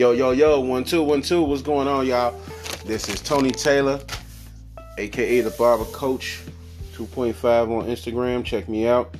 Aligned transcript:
Yo, 0.00 0.12
yo, 0.12 0.30
yo, 0.30 0.58
one, 0.60 0.82
two, 0.82 1.02
one, 1.02 1.20
two. 1.20 1.42
What's 1.42 1.60
going 1.60 1.86
on, 1.86 2.06
y'all? 2.06 2.34
This 2.86 3.06
is 3.10 3.20
Tony 3.20 3.50
Taylor, 3.50 4.00
aka 4.96 5.42
the 5.42 5.50
Barber 5.50 5.84
Coach, 5.92 6.40
2.5 6.94 7.36
on 7.70 7.84
Instagram. 7.84 8.42
Check 8.42 8.66
me 8.66 8.86
out. 8.88 9.14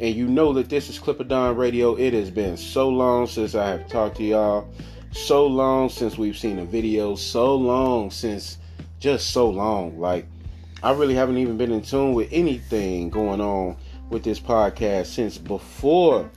And 0.00 0.14
you 0.14 0.26
know 0.26 0.54
that 0.54 0.70
this 0.70 0.88
is 0.88 0.98
Clipper 0.98 1.24
Dons 1.24 1.58
Radio. 1.58 1.96
It 1.96 2.14
has 2.14 2.30
been 2.30 2.56
so 2.56 2.88
long 2.88 3.26
since 3.26 3.54
I 3.54 3.68
have 3.68 3.86
talked 3.88 4.16
to 4.16 4.24
y'all. 4.24 4.72
So 5.10 5.46
long 5.46 5.90
since 5.90 6.16
we've 6.16 6.38
seen 6.38 6.60
a 6.60 6.64
video. 6.64 7.14
So 7.14 7.54
long 7.54 8.10
since 8.10 8.56
just 9.00 9.32
so 9.32 9.50
long. 9.50 10.00
Like, 10.00 10.24
I 10.82 10.92
really 10.92 11.14
haven't 11.14 11.36
even 11.36 11.58
been 11.58 11.72
in 11.72 11.82
tune 11.82 12.14
with 12.14 12.30
anything 12.32 13.10
going 13.10 13.42
on 13.42 13.76
with 14.08 14.24
this 14.24 14.40
podcast 14.40 15.08
since 15.08 15.36
before 15.36 16.30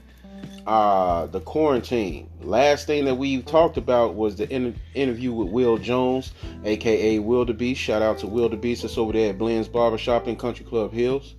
uh, 0.66 1.26
the 1.26 1.40
quarantine. 1.40 2.28
Last 2.40 2.86
thing 2.86 3.04
that 3.04 3.14
we 3.14 3.42
talked 3.42 3.76
about 3.76 4.14
was 4.14 4.36
the 4.36 4.48
in- 4.50 4.78
interview 4.94 5.32
with 5.32 5.48
Will 5.48 5.78
Jones, 5.78 6.32
aka 6.64 7.18
Beast. 7.54 7.80
Shout 7.80 8.02
out 8.02 8.18
to 8.18 8.56
Beast 8.56 8.82
that's 8.82 8.98
over 8.98 9.12
there 9.12 9.30
at 9.30 9.38
Blend's 9.38 9.68
Barbershop 9.68 10.26
in 10.26 10.36
Country 10.36 10.64
Club 10.64 10.92
Hills. 10.92 11.36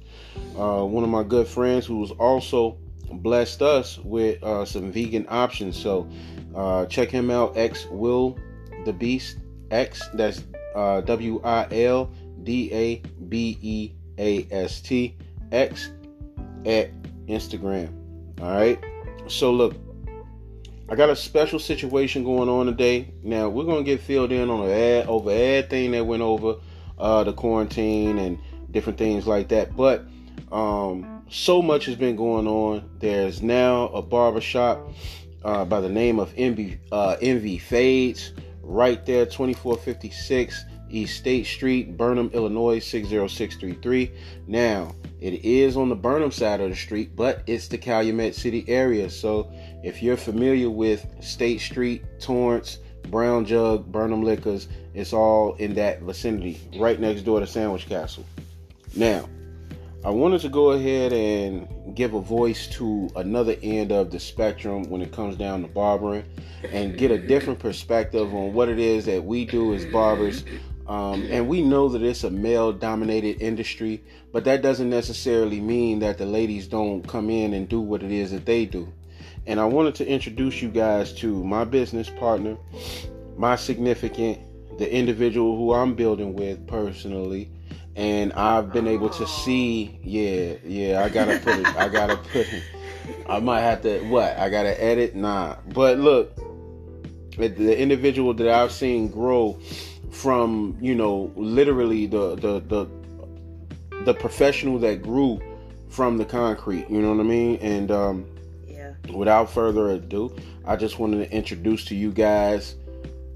Uh, 0.58 0.86
one 0.86 1.04
of 1.04 1.10
my 1.10 1.24
good 1.24 1.48
friends 1.48 1.86
who's 1.86 2.12
also 2.12 2.78
blessed 3.12 3.62
us 3.62 3.98
with 4.00 4.42
uh, 4.44 4.66
some 4.66 4.92
vegan 4.92 5.26
options. 5.30 5.78
So 5.78 6.08
uh, 6.56 6.86
check 6.86 7.10
him 7.10 7.30
out, 7.30 7.58
X 7.58 7.86
Will 7.90 8.38
the 8.86 8.94
Beast 8.94 9.38
X. 9.72 10.08
That's 10.14 10.44
uh, 10.76 11.02
W 11.02 11.42
I 11.44 11.68
L 11.72 12.12
D 12.44 12.72
A 12.74 13.02
B 13.28 13.58
E 13.62 13.92
A 14.18 14.48
S 14.52 14.82
T 14.82 15.16
X 15.52 15.92
at 16.66 16.92
Instagram. 17.28 17.92
All 18.42 18.52
right. 18.52 18.80
So 19.28 19.52
look, 19.52 19.76
I 20.90 20.96
got 20.96 21.10
a 21.10 21.16
special 21.16 21.60
situation 21.60 22.24
going 22.24 22.48
on 22.48 22.66
today. 22.66 23.14
Now 23.24 23.50
we're 23.50 23.66
gonna 23.66 23.84
get 23.84 24.00
filled 24.00 24.32
in 24.32 24.50
on 24.50 24.70
ad 24.70 25.08
over 25.08 25.32
everything 25.32 25.92
that 25.92 26.06
went 26.06 26.22
over 26.22 26.56
uh, 26.98 27.24
the 27.24 27.34
quarantine 27.34 28.20
and 28.20 28.40
different 28.72 28.98
things 28.98 29.28
like 29.28 29.50
that. 29.50 29.76
But 29.76 30.06
um, 30.52 31.24
so 31.30 31.62
much 31.62 31.86
has 31.86 31.96
been 31.96 32.16
going 32.16 32.48
on. 32.48 32.90
There's 33.00 33.42
now 33.42 33.88
a 33.90 34.02
barbershop 34.02 34.94
uh, 35.44 35.66
by 35.66 35.82
the 35.82 35.90
name 35.90 36.20
of 36.20 36.34
Envy 36.38 36.80
uh, 36.92 37.18
Envy 37.22 37.58
Fades 37.58 38.34
right 38.62 39.06
there, 39.06 39.26
2456 39.26 40.66
East 40.90 41.18
State 41.18 41.46
Street, 41.46 41.98
Burnham, 41.98 42.30
Illinois 42.34 42.80
60633. 42.80 44.12
Now 44.48 44.96
it 45.20 45.44
is 45.44 45.78
on 45.78 45.90
the 45.90 45.96
Burnham 45.96 46.32
side 46.32 46.62
of 46.62 46.70
the 46.70 46.76
street, 46.76 47.16
but 47.16 47.42
it's 47.48 47.68
the 47.68 47.78
Calumet 47.78 48.36
City 48.36 48.64
area. 48.68 49.10
So 49.10 49.52
if 49.84 50.04
you're 50.04 50.18
familiar 50.18 50.70
with 50.70 51.06
State 51.22 51.60
Street, 51.60 52.04
Torrance, 52.20 52.80
Brown 53.10 53.46
Jug, 53.46 53.92
Burnham 53.92 54.24
Liquors, 54.24 54.68
it's 54.94 55.14
all 55.14 55.56
in 55.56 55.74
that 55.76 56.02
vicinity, 56.02 56.60
right 56.78 57.00
next 57.00 57.22
door 57.22 57.40
to 57.40 57.48
Sandwich 57.48 57.88
Castle. 57.88 58.26
Now, 58.96 59.28
I 60.06 60.10
wanted 60.10 60.42
to 60.42 60.50
go 60.50 60.72
ahead 60.72 61.12
and 61.12 61.96
give 61.96 62.14
a 62.14 62.22
voice 62.22 62.68
to 62.68 63.10
another 63.16 63.56
end 63.64 63.92
of 63.92 64.12
the 64.12 64.20
spectrum 64.20 64.84
when 64.90 65.02
it 65.02 65.12
comes 65.12 65.36
down 65.36 65.64
to 65.64 65.68
barbering 65.68 66.24
and 66.72 66.98
get 66.98 67.12
a 67.12 67.18
different 67.18 67.60
perspective 67.60 68.34
on 68.34 68.54
what 68.54 68.70
it 68.70 68.80
is 68.80 69.06
that 69.06 69.24
we 69.24 69.46
do 69.46 69.74
as 69.74 69.86
barbers 69.86 70.44
um, 70.88 71.28
and 71.30 71.50
we 71.50 71.62
know 71.62 71.90
that 71.90 72.02
it's 72.02 72.24
a 72.24 72.30
male 72.30 72.72
dominated 72.72 73.42
industry, 73.42 74.02
but 74.32 74.46
that 74.46 74.62
doesn't 74.62 74.90
necessarily 74.90 75.60
mean 75.60 76.00
that 76.00 76.18
the 76.18 76.26
ladies 76.26 76.68
don't 76.68 77.06
come 77.06 77.30
in 77.30 77.54
and 77.54 77.68
do 77.68 77.82
what 77.82 78.04
it 78.04 78.12
is 78.12 78.32
that 78.32 78.46
they 78.46 78.66
do. 78.66 78.92
And 79.46 79.60
I 79.60 79.66
wanted 79.66 79.96
to 79.96 80.08
introduce 80.08 80.62
you 80.62 80.70
guys 80.70 81.12
to 81.16 81.44
my 81.44 81.66
business 81.66 82.10
partner, 82.10 82.58
my 83.38 83.58
significant, 83.58 84.40
the 84.78 84.92
individual 84.92 85.58
who 85.58 85.74
I'm 85.74 85.94
building 85.94 86.36
with 86.36 86.66
personally. 86.68 87.52
And 87.98 88.32
I've 88.34 88.72
been 88.72 88.88
able 88.88 89.10
to 89.10 89.28
see, 89.28 90.00
yeah, 90.04 90.56
yeah, 90.64 91.04
I 91.04 91.10
gotta 91.10 91.40
put 91.40 91.60
it, 91.60 91.68
I 91.68 91.90
gotta 91.90 92.16
put 92.32 92.48
it, 92.54 92.64
I 93.28 93.40
might 93.40 93.62
have 93.62 93.82
to, 93.82 94.00
what, 94.08 94.38
I 94.38 94.50
gotta 94.50 94.82
edit? 94.82 95.16
Nah. 95.16 95.58
But 95.74 95.98
look, 95.98 96.36
the 97.38 97.78
individual 97.78 98.34
that 98.36 98.48
I've 98.48 98.72
seen 98.72 99.10
grow 99.10 99.60
from 100.12 100.78
you 100.82 100.96
know 100.96 101.32
literally 101.36 102.06
the 102.06 102.36
the 102.36 102.60
the 102.62 102.88
the 104.06 104.14
professional 104.14 104.80
that 104.80 105.02
grew 105.02 105.40
from 105.90 106.18
the 106.18 106.26
concrete 106.26 106.90
you 106.90 107.02
know 107.02 107.12
what 107.12 107.20
i 107.20 107.24
mean? 107.24 107.58
And 107.58 107.92
um 107.92 108.26
yeah. 108.68 108.94
without 109.14 109.50
further 109.50 109.90
ado 109.92 110.36
i 110.66 110.76
just 110.76 111.00
wanted 111.00 111.28
to 111.28 111.36
introduce 111.36 111.86
to 111.86 111.96
you 111.96 112.12
guys 112.12 112.76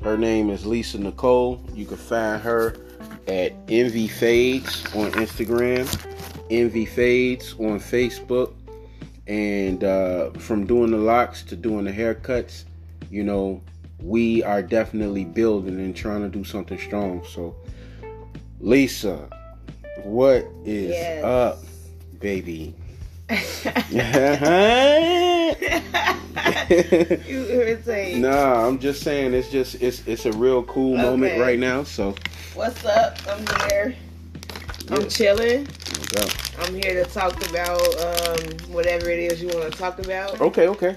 her 0.01 0.17
name 0.17 0.49
is 0.49 0.65
lisa 0.65 0.97
nicole. 0.97 1.63
You 1.73 1.85
can 1.85 1.97
find 1.97 2.41
her 2.41 2.75
at 3.27 3.53
envy 3.67 4.07
fades 4.07 4.85
on 4.95 5.11
instagram 5.11 5.87
envy 6.49 6.85
fades 6.85 7.53
on 7.53 7.79
facebook 7.79 8.53
and 9.27 9.83
uh, 9.83 10.31
from 10.31 10.65
doing 10.65 10.91
the 10.91 10.97
locks 10.97 11.43
to 11.43 11.55
doing 11.55 11.85
the 11.85 11.91
haircuts 11.91 12.63
you 13.09 13.23
know 13.23 13.61
we 14.01 14.43
are 14.43 14.61
definitely 14.61 15.25
building 15.25 15.79
and 15.79 15.95
trying 15.95 16.21
to 16.21 16.29
do 16.29 16.43
something 16.43 16.77
strong. 16.79 17.23
So, 17.25 17.55
Lisa, 18.59 19.29
what 20.03 20.45
is 20.65 20.91
yes. 20.91 21.23
up, 21.23 21.59
baby? 22.19 22.73
you 27.27 27.45
irritate. 27.49 28.17
Nah, 28.17 28.67
I'm 28.67 28.79
just 28.79 29.03
saying 29.03 29.33
it's 29.33 29.49
just 29.49 29.81
it's 29.81 30.05
it's 30.07 30.25
a 30.25 30.31
real 30.33 30.63
cool 30.63 30.93
okay. 30.93 31.01
moment 31.01 31.39
right 31.39 31.59
now. 31.59 31.83
So, 31.83 32.15
what's 32.55 32.83
up? 32.85 33.17
I'm 33.27 33.45
here. 33.69 33.95
Yeah. 34.89 34.95
I'm 34.95 35.07
chilling. 35.07 35.67
I'm 36.59 36.75
here 36.75 37.03
to 37.03 37.09
talk 37.09 37.33
about 37.49 37.79
um, 38.01 38.73
whatever 38.73 39.09
it 39.09 39.19
is 39.19 39.41
you 39.41 39.47
want 39.49 39.71
to 39.71 39.77
talk 39.77 39.99
about. 39.99 40.41
Okay, 40.41 40.67
okay. 40.67 40.95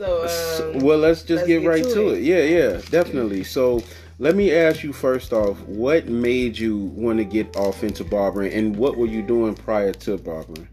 So, 0.00 0.72
um, 0.72 0.78
well, 0.78 0.96
let's 0.96 1.20
just 1.20 1.30
let's 1.30 1.46
get, 1.46 1.60
get, 1.60 1.68
right 1.68 1.84
to, 1.84 2.08
it. 2.14 2.20
it. 2.20 2.24
Yeah, 2.24 2.42
yeah, 2.42 2.80
definitely. 2.88 3.44
So, 3.44 3.82
let 4.18 4.34
me 4.34 4.50
ask 4.50 4.82
you 4.82 4.94
first 4.94 5.34
off, 5.34 5.60
what 5.60 6.08
made 6.08 6.58
you 6.58 6.76
want 6.78 7.18
to 7.18 7.24
get 7.24 7.54
off 7.54 7.84
into 7.84 8.02
barbering, 8.02 8.50
and 8.54 8.74
what 8.74 8.96
were 8.96 9.04
you 9.04 9.20
doing 9.20 9.54
prior 9.54 9.92
to 9.92 10.16
barbering? 10.16 10.66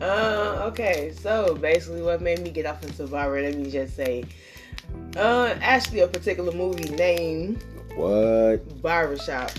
Uh, 0.00 0.64
okay. 0.64 1.12
So 1.20 1.54
basically, 1.54 2.02
what 2.02 2.22
made 2.22 2.40
me 2.40 2.50
get 2.50 2.66
off 2.66 2.82
into 2.82 3.06
barbering? 3.06 3.44
Let 3.44 3.56
me 3.56 3.70
just 3.70 3.94
say, 3.94 4.24
uh, 5.16 5.54
actually, 5.60 6.00
a 6.00 6.08
particular 6.08 6.50
movie 6.50 6.90
name. 6.96 7.60
What? 7.94 8.82
Barbershop. 8.82 9.52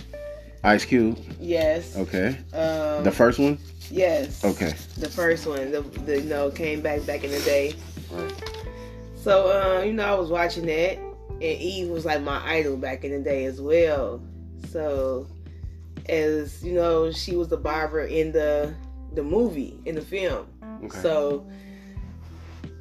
Ice 0.65 0.83
Cube. 0.83 1.17
Yes. 1.39 1.95
Okay. 1.95 2.37
Um, 2.51 3.05
the 3.05 3.11
first 3.11 3.39
one. 3.39 3.57
Yes. 3.89 4.43
Okay. 4.43 4.73
The 4.97 5.09
first 5.09 5.47
one, 5.47 5.71
the, 5.71 5.79
the 5.79 6.19
you 6.19 6.29
know 6.29 6.51
came 6.51 6.81
back 6.81 7.05
back 7.05 7.23
in 7.23 7.31
the 7.31 7.39
day. 7.39 7.73
Right. 8.11 8.59
So, 9.23 9.47
uh, 9.47 9.83
you 9.83 9.93
know, 9.93 10.03
I 10.03 10.19
was 10.19 10.29
watching 10.29 10.65
that, 10.65 10.97
and 10.97 11.41
Eve 11.41 11.87
was 11.87 12.03
like 12.03 12.21
my 12.21 12.45
idol 12.45 12.75
back 12.75 13.05
in 13.05 13.11
the 13.11 13.19
day 13.19 13.45
as 13.45 13.61
well. 13.61 14.21
So, 14.67 15.27
as 16.09 16.61
you 16.61 16.73
know, 16.73 17.09
she 17.09 17.37
was 17.37 17.47
the 17.47 17.55
barber 17.55 18.01
in 18.01 18.33
the 18.33 18.75
the 19.13 19.23
movie 19.23 19.79
in 19.85 19.95
the 19.95 20.01
film. 20.01 20.47
Okay. 20.83 20.99
So 20.99 21.47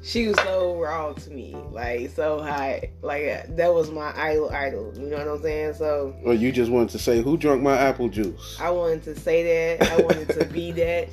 she 0.03 0.27
was 0.27 0.35
so 0.41 0.77
raw 0.77 1.13
to 1.13 1.29
me, 1.29 1.55
like 1.71 2.09
so 2.09 2.41
high, 2.41 2.91
like 3.01 3.55
that 3.55 3.73
was 3.73 3.89
my 3.89 4.11
idol, 4.21 4.49
idol. 4.49 4.93
You 4.97 5.05
know 5.05 5.19
what 5.19 5.27
I'm 5.29 5.41
saying? 5.41 5.75
So. 5.75 6.13
Well, 6.23 6.35
you 6.35 6.51
just 6.51 6.69
wanted 6.69 6.89
to 6.89 6.99
say 6.99 7.21
who 7.21 7.37
drunk 7.37 7.61
my 7.61 7.77
apple 7.77 8.09
juice. 8.09 8.57
I 8.59 8.69
wanted 8.69 9.03
to 9.03 9.17
say 9.17 9.77
that. 9.77 9.89
I 9.89 10.01
wanted 10.01 10.27
to 10.27 10.45
be 10.47 10.71
that. 10.73 11.07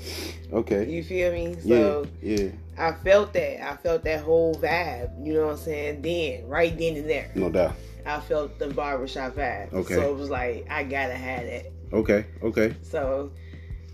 Okay. 0.52 0.90
You 0.90 1.04
feel 1.04 1.32
me? 1.32 1.54
So 1.60 2.08
yeah, 2.20 2.36
yeah. 2.36 2.50
I 2.80 2.92
felt 2.92 3.34
that. 3.34 3.62
I 3.62 3.76
felt 3.76 4.04
that 4.04 4.22
whole 4.22 4.54
vibe. 4.54 5.26
You 5.26 5.34
know 5.34 5.46
what 5.46 5.52
I'm 5.52 5.58
saying? 5.58 6.02
Then, 6.02 6.46
right 6.48 6.76
then 6.76 6.96
and 6.96 7.08
there. 7.08 7.30
No 7.34 7.50
doubt. 7.50 7.74
I 8.06 8.20
felt 8.20 8.58
the 8.58 8.68
barbershop 8.68 9.34
vibe. 9.34 9.72
Okay. 9.72 9.94
So 9.94 10.10
it 10.10 10.16
was 10.16 10.30
like 10.30 10.66
I 10.70 10.84
gotta 10.84 11.14
have 11.14 11.44
that. 11.44 11.66
Okay. 11.92 12.24
Okay. 12.42 12.74
So 12.82 13.32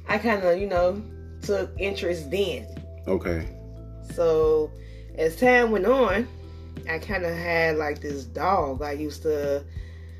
I 0.08 0.18
kind 0.18 0.42
of, 0.44 0.58
you 0.58 0.68
know, 0.68 1.02
took 1.42 1.72
interest 1.78 2.30
then. 2.30 2.68
Okay. 3.08 3.48
So 4.14 4.70
as 5.18 5.36
time 5.36 5.72
went 5.72 5.86
on, 5.86 6.28
I 6.88 6.98
kind 6.98 7.24
of 7.24 7.34
had 7.34 7.76
like 7.78 8.00
this 8.00 8.24
dog. 8.24 8.82
I 8.82 8.92
used 8.92 9.22
to, 9.22 9.64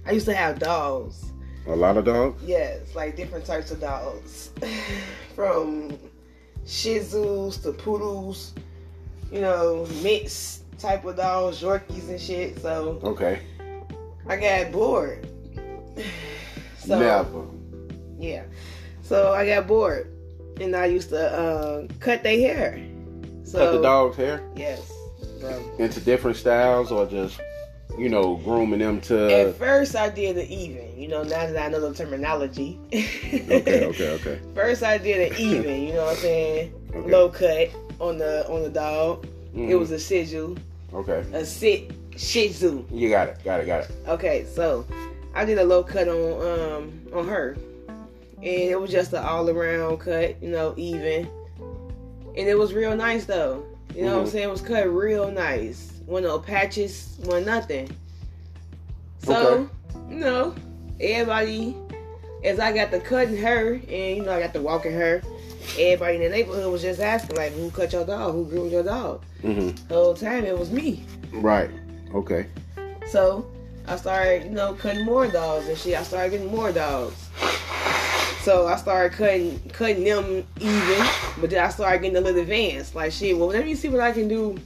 I 0.05 0.11
used 0.11 0.27
to 0.27 0.35
have 0.35 0.59
dogs. 0.59 1.33
A 1.69 1.75
lot 1.75 1.97
of 1.97 2.05
dogs. 2.05 2.43
Yes, 2.45 2.95
like 2.95 3.17
different 3.17 3.45
types 3.45 3.71
of 3.71 3.81
dogs, 3.81 4.51
from 5.35 5.99
Shih 6.67 6.99
Tzus 7.01 7.63
to 7.63 7.73
poodles. 7.73 8.53
You 9.31 9.41
know, 9.41 9.87
mixed 10.03 10.63
type 10.79 11.05
of 11.05 11.17
dogs, 11.17 11.61
Yorkies 11.61 12.09
and 12.09 12.21
shit. 12.21 12.59
So 12.61 13.01
okay, 13.03 13.41
I 14.29 14.37
got 14.37 14.73
bored. 14.73 15.27
so 16.79 16.99
Never. 16.99 17.47
yeah, 18.19 18.45
so 19.03 19.33
I 19.33 19.47
got 19.47 19.67
bored, 19.67 20.13
and 20.61 20.77
I 20.77 20.87
used 20.87 21.09
to 21.11 21.33
uh, 21.33 21.87
cut 21.99 22.23
their 22.23 22.39
hair. 22.39 22.81
So, 23.45 23.59
Cut 23.59 23.73
the 23.73 23.83
dog's 23.83 24.17
hair? 24.17 24.43
Yes, 24.57 24.93
bro. 25.41 25.63
Into 25.79 26.01
different 26.01 26.37
styles 26.37 26.93
or 26.93 27.07
just? 27.07 27.41
You 27.99 28.09
know, 28.09 28.37
grooming 28.37 28.81
them 28.81 29.01
to. 29.03 29.49
At 29.49 29.57
first, 29.57 29.97
I 29.97 30.09
did 30.11 30.37
the 30.37 30.53
even. 30.53 30.99
You 30.99 31.09
know, 31.09 31.23
now 31.23 31.47
that 31.47 31.57
I 31.57 31.69
know 31.69 31.81
the 31.81 31.95
terminology. 31.95 32.79
okay, 32.93 33.85
okay, 33.87 34.11
okay. 34.11 34.41
First, 34.55 34.83
I 34.83 34.99
did 34.99 35.33
an 35.33 35.39
even. 35.39 35.83
You 35.83 35.93
know 35.95 36.05
what 36.05 36.17
I'm 36.17 36.23
saying? 36.23 36.75
Okay. 36.95 37.11
Low 37.11 37.29
cut 37.29 37.69
on 38.01 38.19
the 38.19 38.49
on 38.49 38.63
the 38.63 38.71
dog. 38.71 39.27
Mhm. 39.55 39.71
It 39.71 39.77
was 39.77 39.91
a 39.91 39.99
Shih 39.99 40.57
okay. 40.93 41.25
a 41.33 41.45
sit 41.45 41.91
Shih 42.17 42.51
Tzu. 42.51 42.85
You 42.91 43.09
got 43.09 43.29
it, 43.29 43.39
got 43.45 43.61
it, 43.61 43.67
got 43.67 43.85
it. 43.85 43.91
Okay, 44.09 44.45
so 44.55 44.87
I 45.35 45.45
did 45.45 45.59
a 45.59 45.65
low 45.65 45.83
cut 45.83 46.09
on 46.09 46.81
um 46.81 47.01
on 47.15 47.27
her, 47.29 47.57
and 48.37 48.45
it 48.45 48.79
was 48.81 48.91
just 48.91 49.13
an 49.13 49.25
all 49.25 49.49
around 49.49 49.99
cut. 49.99 50.41
You 50.43 50.51
know, 50.51 50.75
even, 50.77 51.29
and 51.59 52.49
it 52.49 52.59
was 52.59 52.75
real 52.75 52.95
nice 52.97 53.25
though. 53.25 53.65
You 53.95 54.03
know 54.05 54.15
what 54.17 54.21
I'm 54.23 54.27
Mhm. 54.27 54.33
saying? 54.33 54.49
It 54.49 54.51
was 54.53 54.61
cut 54.61 54.89
real 54.89 55.31
nice. 55.31 55.93
One 56.07 56.23
no 56.23 56.39
patches, 56.39 57.17
one 57.25 57.45
nothing. 57.45 57.91
So, 59.25 59.33
Okay. 59.53 60.15
you 60.15 60.21
know, 60.21 60.55
everybody, 61.01 61.77
as 62.45 62.61
I 62.61 62.73
got 62.73 62.91
to 62.93 63.01
cutting 63.01 63.37
her, 63.39 63.75
and 63.75 64.17
you 64.17 64.23
know, 64.23 64.33
I 64.33 64.41
got 64.41 64.55
to 64.55 64.61
walking 64.61 64.93
her, 64.93 65.21
everybody 65.79 66.17
in 66.17 66.23
the 66.23 66.29
neighborhood 66.29 66.71
was 66.73 66.83
just 66.83 67.01
asking, 67.01 67.37
like, 67.37 67.53
who 67.53 67.71
cut 67.71 67.93
your 67.93 68.05
dog? 68.05 68.35
Who 68.35 68.45
groomed 68.47 68.71
your 68.73 68.85
dog? 68.85 69.23
hmm 69.43 69.71
The 69.89 69.95
whole 69.95 70.15
time 70.15 70.45
it 70.45 70.57
was 70.57 70.71
me. 70.71 71.05
Right. 71.33 71.71
Okay. 72.15 72.47
So, 73.09 73.45
I 73.89 73.97
started, 73.97 74.45
you 74.45 74.51
know, 74.51 74.75
cutting 74.75 75.05
more 75.05 75.27
dogs 75.27 75.67
and 75.69 75.77
shit. 75.77 75.99
I 75.99 76.03
started 76.05 76.31
getting 76.31 76.51
more 76.51 76.71
dogs. 76.73 77.17
So 78.43 78.69
I 78.69 78.77
started 78.77 79.17
cutting 79.17 79.59
cutting 79.73 80.05
them 80.05 80.45
even, 80.61 81.07
but 81.41 81.51
then 81.51 81.65
I 81.65 81.69
started 81.69 82.01
getting 82.03 82.17
a 82.17 82.21
little 82.21 82.43
advanced. 82.43 82.95
Like 82.95 83.11
shit, 83.11 83.37
well 83.37 83.49
let 83.49 83.65
me 83.65 83.75
see 83.75 83.89
what 83.89 83.99
I 84.01 84.13
can 84.13 84.29
do 84.29 84.57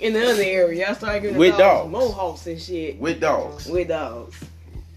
in 0.00 0.12
the 0.12 0.30
other 0.30 0.42
area. 0.42 0.88
I 0.90 0.92
started 0.94 1.20
getting 1.22 1.38
With 1.38 1.56
dogs, 1.58 1.60
dogs. 1.60 1.90
mohawks 1.92 2.46
and 2.46 2.60
shit. 2.60 2.98
With 2.98 3.20
dogs. 3.20 3.66
with 3.66 3.88
dogs. 3.88 4.36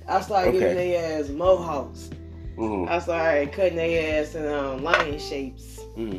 I 0.07 0.21
started 0.21 0.49
Okay. 0.49 0.59
giving 0.59 0.75
their 0.75 1.19
ass 1.21 1.29
mohawks. 1.29 2.09
hmm 2.55 2.85
I 2.89 2.99
started 2.99 3.51
cutting 3.53 3.75
their 3.77 4.21
ass 4.21 4.35
in 4.35 4.45
um, 4.47 4.83
lion 4.83 5.19
shapes. 5.19 5.79
hmm 5.95 6.17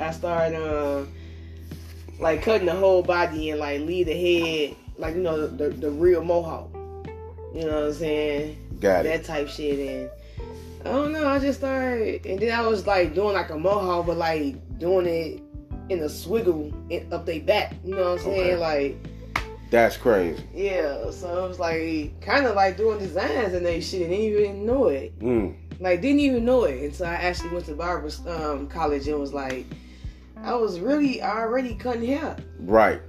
I 0.00 0.10
started 0.10 0.56
um, 0.56 1.08
like 2.18 2.42
cutting 2.42 2.66
the 2.66 2.74
whole 2.74 3.02
body 3.02 3.50
and 3.50 3.60
like 3.60 3.80
leave 3.82 4.06
the 4.06 4.14
head, 4.14 4.76
like 4.98 5.14
you 5.14 5.22
know 5.22 5.46
the, 5.46 5.68
the 5.70 5.90
real 5.90 6.24
mohawk. 6.24 6.70
You 7.54 7.66
know 7.66 7.74
what 7.74 7.84
I'm 7.84 7.92
saying? 7.94 8.56
Got 8.80 9.06
it. 9.06 9.10
That 9.10 9.24
type 9.24 9.48
shit. 9.48 9.78
And 9.78 10.10
I 10.84 10.90
don't 10.92 11.12
know. 11.12 11.28
I 11.28 11.38
just 11.38 11.60
started, 11.60 12.26
and 12.26 12.40
then 12.40 12.52
I 12.58 12.66
was 12.66 12.86
like 12.86 13.14
doing 13.14 13.34
like 13.34 13.50
a 13.50 13.58
mohawk, 13.58 14.06
but 14.06 14.16
like 14.16 14.56
doing 14.78 15.06
it 15.06 15.40
in 15.90 16.00
a 16.00 16.06
swiggle 16.06 16.72
in, 16.90 17.12
up 17.12 17.26
their 17.26 17.40
back. 17.40 17.74
You 17.84 17.94
know 17.94 18.10
what 18.12 18.18
I'm 18.20 18.24
saying? 18.24 18.40
Okay. 18.40 18.56
Like. 18.56 18.96
That's 19.70 19.96
crazy. 19.96 20.42
Yeah, 20.54 21.10
so 21.10 21.44
it 21.44 21.48
was 21.48 21.58
like 21.58 22.20
kind 22.20 22.46
of 22.46 22.54
like 22.54 22.76
doing 22.76 22.98
designs 23.00 23.54
and 23.54 23.66
they 23.66 23.80
shit 23.80 24.02
and 24.02 24.10
didn't 24.10 24.24
even 24.44 24.66
know 24.66 24.86
it. 24.88 25.18
Mm. 25.18 25.56
Like 25.80 26.00
didn't 26.00 26.20
even 26.20 26.44
know 26.44 26.64
it 26.64 26.80
until 26.84 27.06
I 27.06 27.14
actually 27.14 27.50
went 27.50 27.64
to 27.66 27.74
barber 27.74 28.10
um, 28.28 28.68
college 28.68 29.08
and 29.08 29.18
was 29.18 29.32
like, 29.32 29.66
I 30.36 30.54
was 30.54 30.78
really 30.78 31.22
already 31.22 31.74
cutting 31.74 32.04
hair, 32.06 32.36
Right. 32.60 33.00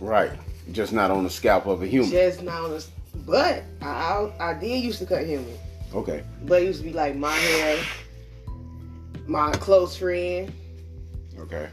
Right. 0.00 0.32
Just 0.72 0.92
not 0.94 1.10
on 1.10 1.22
the 1.24 1.28
scalp 1.30 1.66
of 1.66 1.82
a 1.82 1.86
human. 1.86 2.10
just 2.10 2.42
now. 2.42 2.64
on 2.64 2.70
the- 2.70 2.86
But 3.26 3.64
I, 3.82 4.30
I 4.38 4.50
I 4.50 4.54
did 4.54 4.82
used 4.82 5.00
to 5.00 5.06
cut 5.06 5.26
human, 5.26 5.58
Okay. 5.94 6.22
but 6.44 6.62
it 6.62 6.66
used 6.66 6.80
to 6.80 6.86
be 6.86 6.92
like 6.94 7.14
my 7.16 7.32
hair, 7.32 7.84
my 9.26 9.52
close 9.52 9.96
friend, 9.96 10.50
Okay. 11.40 11.68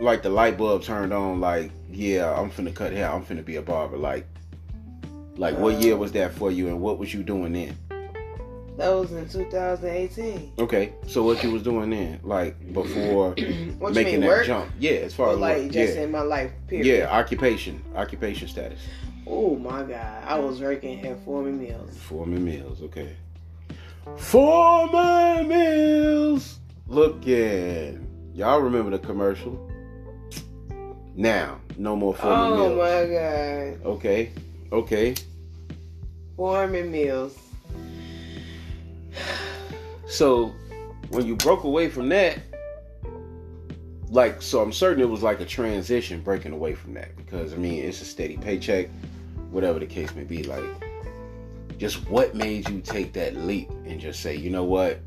like 0.00 0.22
the 0.22 0.30
light 0.30 0.56
bulb 0.58 0.82
turned 0.82 1.12
on? 1.12 1.40
Like 1.40 1.70
yeah, 1.90 2.32
I'm 2.38 2.50
finna 2.50 2.74
cut 2.74 2.92
hair. 2.92 3.10
I'm 3.10 3.24
finna 3.24 3.44
be 3.44 3.56
a 3.56 3.62
barber. 3.62 3.96
Like 3.96 4.26
like 5.36 5.56
what 5.58 5.80
year 5.82 5.96
was 5.96 6.12
that 6.12 6.32
for 6.34 6.50
you, 6.50 6.68
and 6.68 6.80
what 6.80 6.98
was 6.98 7.12
you 7.12 7.22
doing 7.22 7.52
then? 7.52 7.76
That 8.78 8.90
was 8.90 9.10
in 9.12 9.26
2018. 9.26 10.52
Okay, 10.58 10.92
so 11.06 11.22
what 11.22 11.42
you 11.42 11.50
was 11.50 11.62
doing 11.62 11.88
then, 11.90 12.20
like 12.22 12.58
before 12.74 13.30
what 13.30 13.38
you 13.38 13.74
making 13.78 14.12
mean, 14.12 14.20
that 14.20 14.26
work? 14.28 14.46
jump? 14.46 14.70
Yeah, 14.78 14.90
as 14.92 15.14
far 15.14 15.28
Or 15.28 15.32
as 15.32 15.38
like 15.38 15.56
work. 15.62 15.70
just 15.72 15.94
yeah, 15.96 16.02
in 16.02 16.10
my 16.10 16.20
life, 16.20 16.50
period. 16.66 16.86
yeah, 16.86 17.08
occupation, 17.10 17.82
occupation 17.94 18.48
status. 18.48 18.80
Oh 19.26 19.56
my 19.56 19.82
god, 19.82 20.22
I 20.26 20.38
was 20.38 20.60
working 20.60 21.06
at 21.06 21.18
Forman 21.24 21.58
Mills. 21.58 21.96
Forman 21.96 22.44
Mills, 22.44 22.82
okay. 22.82 23.16
Forman 24.18 25.48
Mills, 25.48 26.58
looking. 26.86 28.06
Y'all 28.34 28.60
remember 28.60 28.90
the 28.90 28.98
commercial? 28.98 29.58
Now, 31.16 31.60
no 31.78 31.96
more 31.96 32.14
Forman 32.14 32.52
oh 32.52 32.56
Mills. 32.56 32.78
my 32.78 33.14
god, 33.14 33.86
Okay, 33.86 34.32
okay. 34.70 35.14
Forman 36.36 36.90
Mills. 36.92 37.38
So 40.06 40.52
when 41.08 41.26
you 41.26 41.34
broke 41.36 41.64
away 41.64 41.88
from 41.88 42.10
that, 42.10 42.38
like, 44.10 44.42
so 44.42 44.60
I'm 44.60 44.72
certain 44.72 45.02
it 45.02 45.08
was 45.08 45.22
like 45.22 45.40
a 45.40 45.46
transition 45.46 46.20
breaking 46.20 46.52
away 46.52 46.74
from 46.74 46.92
that 46.94 47.16
because 47.16 47.54
I 47.54 47.56
mean 47.56 47.82
it's 47.82 48.02
a 48.02 48.04
steady 48.04 48.36
paycheck, 48.36 48.90
whatever 49.50 49.78
the 49.78 49.86
case 49.86 50.14
may 50.14 50.24
be. 50.24 50.42
Like, 50.42 50.64
just 51.78 52.08
what 52.10 52.34
made 52.34 52.68
you 52.68 52.80
take 52.82 53.14
that 53.14 53.36
leap 53.36 53.70
and 53.86 53.98
just 53.98 54.20
say, 54.20 54.36
you 54.36 54.50
know 54.50 54.64
what, 54.64 55.00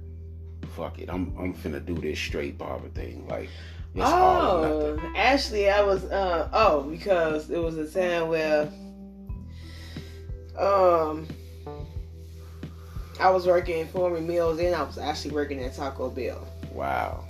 fuck 0.76 0.98
it, 0.98 1.08
I'm 1.08 1.36
I'm 1.38 1.54
finna 1.54 1.86
do 1.86 1.94
this 1.94 2.18
straight 2.18 2.58
barber 2.58 2.90
thing. 2.90 3.28
Like, 3.28 3.50
it's 3.96 4.04
Oh, 4.06 4.98
actually, 5.16 5.70
I 5.70 5.82
was. 5.82 6.06
Uh, 6.06 6.50
oh, 6.54 6.84
because 6.84 7.50
it 7.50 7.58
was 7.58 7.78
a 7.78 7.88
time 7.90 8.28
where, 8.30 8.70
um, 10.58 11.28
I 13.20 13.30
was 13.30 13.46
working 13.46 13.86
Forman 13.88 14.28
Mills, 14.28 14.60
and 14.60 14.74
I 14.76 14.84
was 14.84 14.98
actually 14.98 15.32
working 15.32 15.62
at 15.64 15.76
Taco 15.76 16.10
Bell. 16.10 16.48
Wow. 16.74 17.24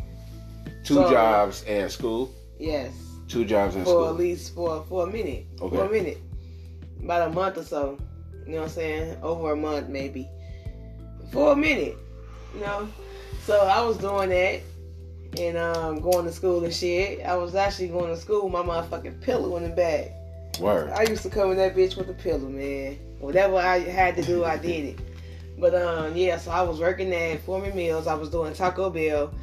Two 0.83 0.95
So- 0.95 1.09
jobs 1.09 1.63
and 1.67 1.91
school. 1.91 2.31
Yes, 2.59 2.91
Two 3.27 3.45
jobs 3.45 3.75
and 3.75 3.85
school. 3.85 3.95
for 3.99 4.03
school. 4.05 4.09
at 4.09 4.15
least 4.17 4.53
for 4.55 4.83
for 4.89 5.07
a 5.07 5.11
minute. 5.11 5.45
Okay. 5.61 5.75
For 5.75 5.85
a 5.85 5.89
minute, 5.89 6.17
about 7.03 7.29
a 7.29 7.31
month 7.33 7.57
or 7.57 7.63
so. 7.63 7.97
You 8.45 8.53
know 8.55 8.61
what 8.61 8.63
I'm 8.65 8.69
saying? 8.71 9.17
Over 9.21 9.53
a 9.53 9.55
month, 9.55 9.87
maybe. 9.89 10.27
For 11.31 11.53
a 11.53 11.55
minute, 11.55 11.95
you 12.55 12.61
know. 12.61 12.87
So 13.45 13.59
I 13.61 13.81
was 13.81 13.97
doing 13.97 14.29
that. 14.29 14.61
And 15.37 15.57
um, 15.57 16.01
going 16.01 16.25
to 16.25 16.31
school 16.31 16.63
and 16.63 16.73
shit. 16.73 17.25
I 17.25 17.35
was 17.35 17.55
actually 17.55 17.89
going 17.89 18.13
to 18.13 18.17
school 18.17 18.49
with 18.49 18.53
my 18.53 18.63
motherfucking 18.63 19.21
pillow 19.21 19.55
in 19.57 19.63
the 19.63 19.69
bag. 19.69 20.11
Word. 20.59 20.89
I 20.91 21.03
used 21.03 21.21
to 21.23 21.29
come 21.29 21.51
in 21.51 21.57
that 21.57 21.75
bitch 21.75 21.95
with 21.95 22.09
a 22.09 22.13
pillow, 22.13 22.49
man. 22.49 22.97
Whatever 23.19 23.57
I 23.57 23.79
had 23.79 24.15
to 24.17 24.23
do, 24.23 24.43
I 24.43 24.57
did 24.61 24.85
it. 24.85 24.99
But 25.57 25.75
um, 25.75 26.15
yeah, 26.15 26.37
so 26.37 26.51
I 26.51 26.61
was 26.61 26.79
working 26.79 27.13
at 27.13 27.41
Forman 27.41 27.75
Mills. 27.75 28.07
I 28.07 28.13
was 28.15 28.29
doing 28.29 28.53
Taco 28.53 28.89
Bell. 28.89 29.33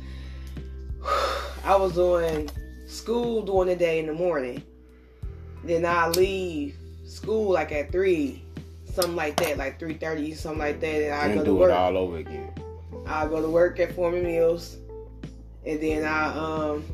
I 1.65 1.77
was 1.77 1.93
doing 1.95 2.51
school 2.87 3.43
during 3.43 3.69
the 3.69 3.77
day 3.77 3.99
in 3.99 4.07
the 4.07 4.15
morning. 4.15 4.63
Then 5.65 5.85
I 5.85 6.09
leave 6.09 6.77
school 7.05 7.53
like 7.53 7.73
at 7.73 7.93
three, 7.93 8.43
something 8.85 9.17
like 9.17 9.37
that, 9.37 9.59
like 9.59 9.79
three 9.79 9.95
thirty, 9.95 10.33
something 10.35 10.59
like 10.59 10.81
that. 10.81 11.05
And 11.05 11.15
I 11.15 11.35
go 11.35 11.41
to 11.41 11.45
do 11.45 11.57
work. 11.57 11.71
it 11.71 11.77
all 11.77 11.97
over 11.97 12.19
again. 12.19 12.53
I 13.07 13.27
go 13.27 13.43
to 13.43 13.49
work 13.49 13.79
at 13.81 13.95
Forman 13.95 14.23
Mills, 14.23 14.77
and 15.67 15.81
then 15.83 16.05
I 16.05 16.27
um 16.37 16.85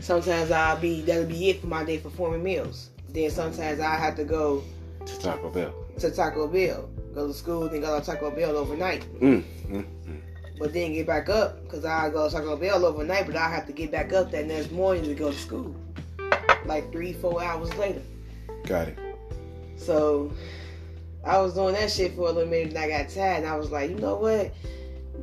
sometimes 0.00 0.50
I'll 0.50 0.78
be 0.78 1.02
that'll 1.02 1.24
be 1.26 1.50
it 1.50 1.60
for 1.60 1.66
my 1.66 1.84
day 1.84 1.98
for 1.98 2.10
Forman 2.10 2.42
Mills. 2.42 2.90
Then 3.08 3.30
sometimes 3.30 3.80
I 3.80 3.96
have 3.96 4.16
to 4.16 4.24
go 4.24 4.62
To 5.06 5.18
Taco 5.20 5.50
Bell. 5.50 5.74
to 5.98 6.10
Taco 6.10 6.46
Bell, 6.48 6.88
go 7.14 7.26
to 7.28 7.34
school, 7.34 7.68
then 7.68 7.80
go 7.80 7.98
to 7.98 8.04
Taco 8.04 8.30
Bell 8.30 8.56
overnight. 8.56 9.04
Mm, 9.20 9.42
mm, 9.68 9.84
mm. 10.06 10.20
But 10.58 10.72
then 10.72 10.92
get 10.92 11.06
back 11.06 11.28
up 11.28 11.62
because 11.64 11.84
I 11.84 12.10
go 12.10 12.28
to 12.28 12.34
Taco 12.34 12.56
Bell 12.56 12.84
overnight, 12.84 13.26
but 13.26 13.36
I 13.36 13.48
have 13.50 13.66
to 13.66 13.72
get 13.72 13.90
back 13.90 14.12
up 14.12 14.30
that 14.32 14.46
next 14.46 14.70
morning 14.72 15.04
to 15.04 15.14
go 15.14 15.30
to 15.32 15.38
school, 15.38 15.74
like 16.66 16.90
three 16.92 17.12
four 17.12 17.42
hours 17.42 17.72
later. 17.76 18.02
Got 18.64 18.88
it. 18.88 18.98
So 19.76 20.32
I 21.24 21.38
was 21.40 21.54
doing 21.54 21.74
that 21.74 21.90
shit 21.90 22.14
for 22.14 22.28
a 22.28 22.32
little 22.32 22.50
minute 22.50 22.68
and 22.68 22.78
I 22.78 22.88
got 22.88 23.10
tired 23.10 23.38
and 23.38 23.46
I 23.46 23.56
was 23.56 23.70
like, 23.70 23.90
you 23.90 23.96
know 23.96 24.16
what? 24.16 24.52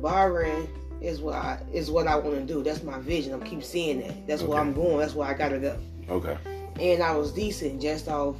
Barbering 0.00 0.68
is 1.02 1.20
what 1.20 1.34
I 1.34 1.60
is 1.72 1.90
what 1.90 2.06
I 2.06 2.16
want 2.16 2.36
to 2.36 2.44
do. 2.44 2.62
That's 2.62 2.82
my 2.82 2.98
vision. 3.00 3.32
I'm 3.32 3.42
keep 3.42 3.62
seeing 3.62 4.00
that. 4.00 4.26
That's 4.26 4.42
where 4.42 4.58
I'm 4.58 4.72
going. 4.72 4.98
That's 4.98 5.14
where 5.14 5.28
I 5.28 5.34
gotta 5.34 5.58
go. 5.58 5.78
Okay. 6.08 6.36
And 6.80 7.02
I 7.02 7.14
was 7.14 7.32
decent 7.32 7.82
just 7.82 8.08
off 8.08 8.36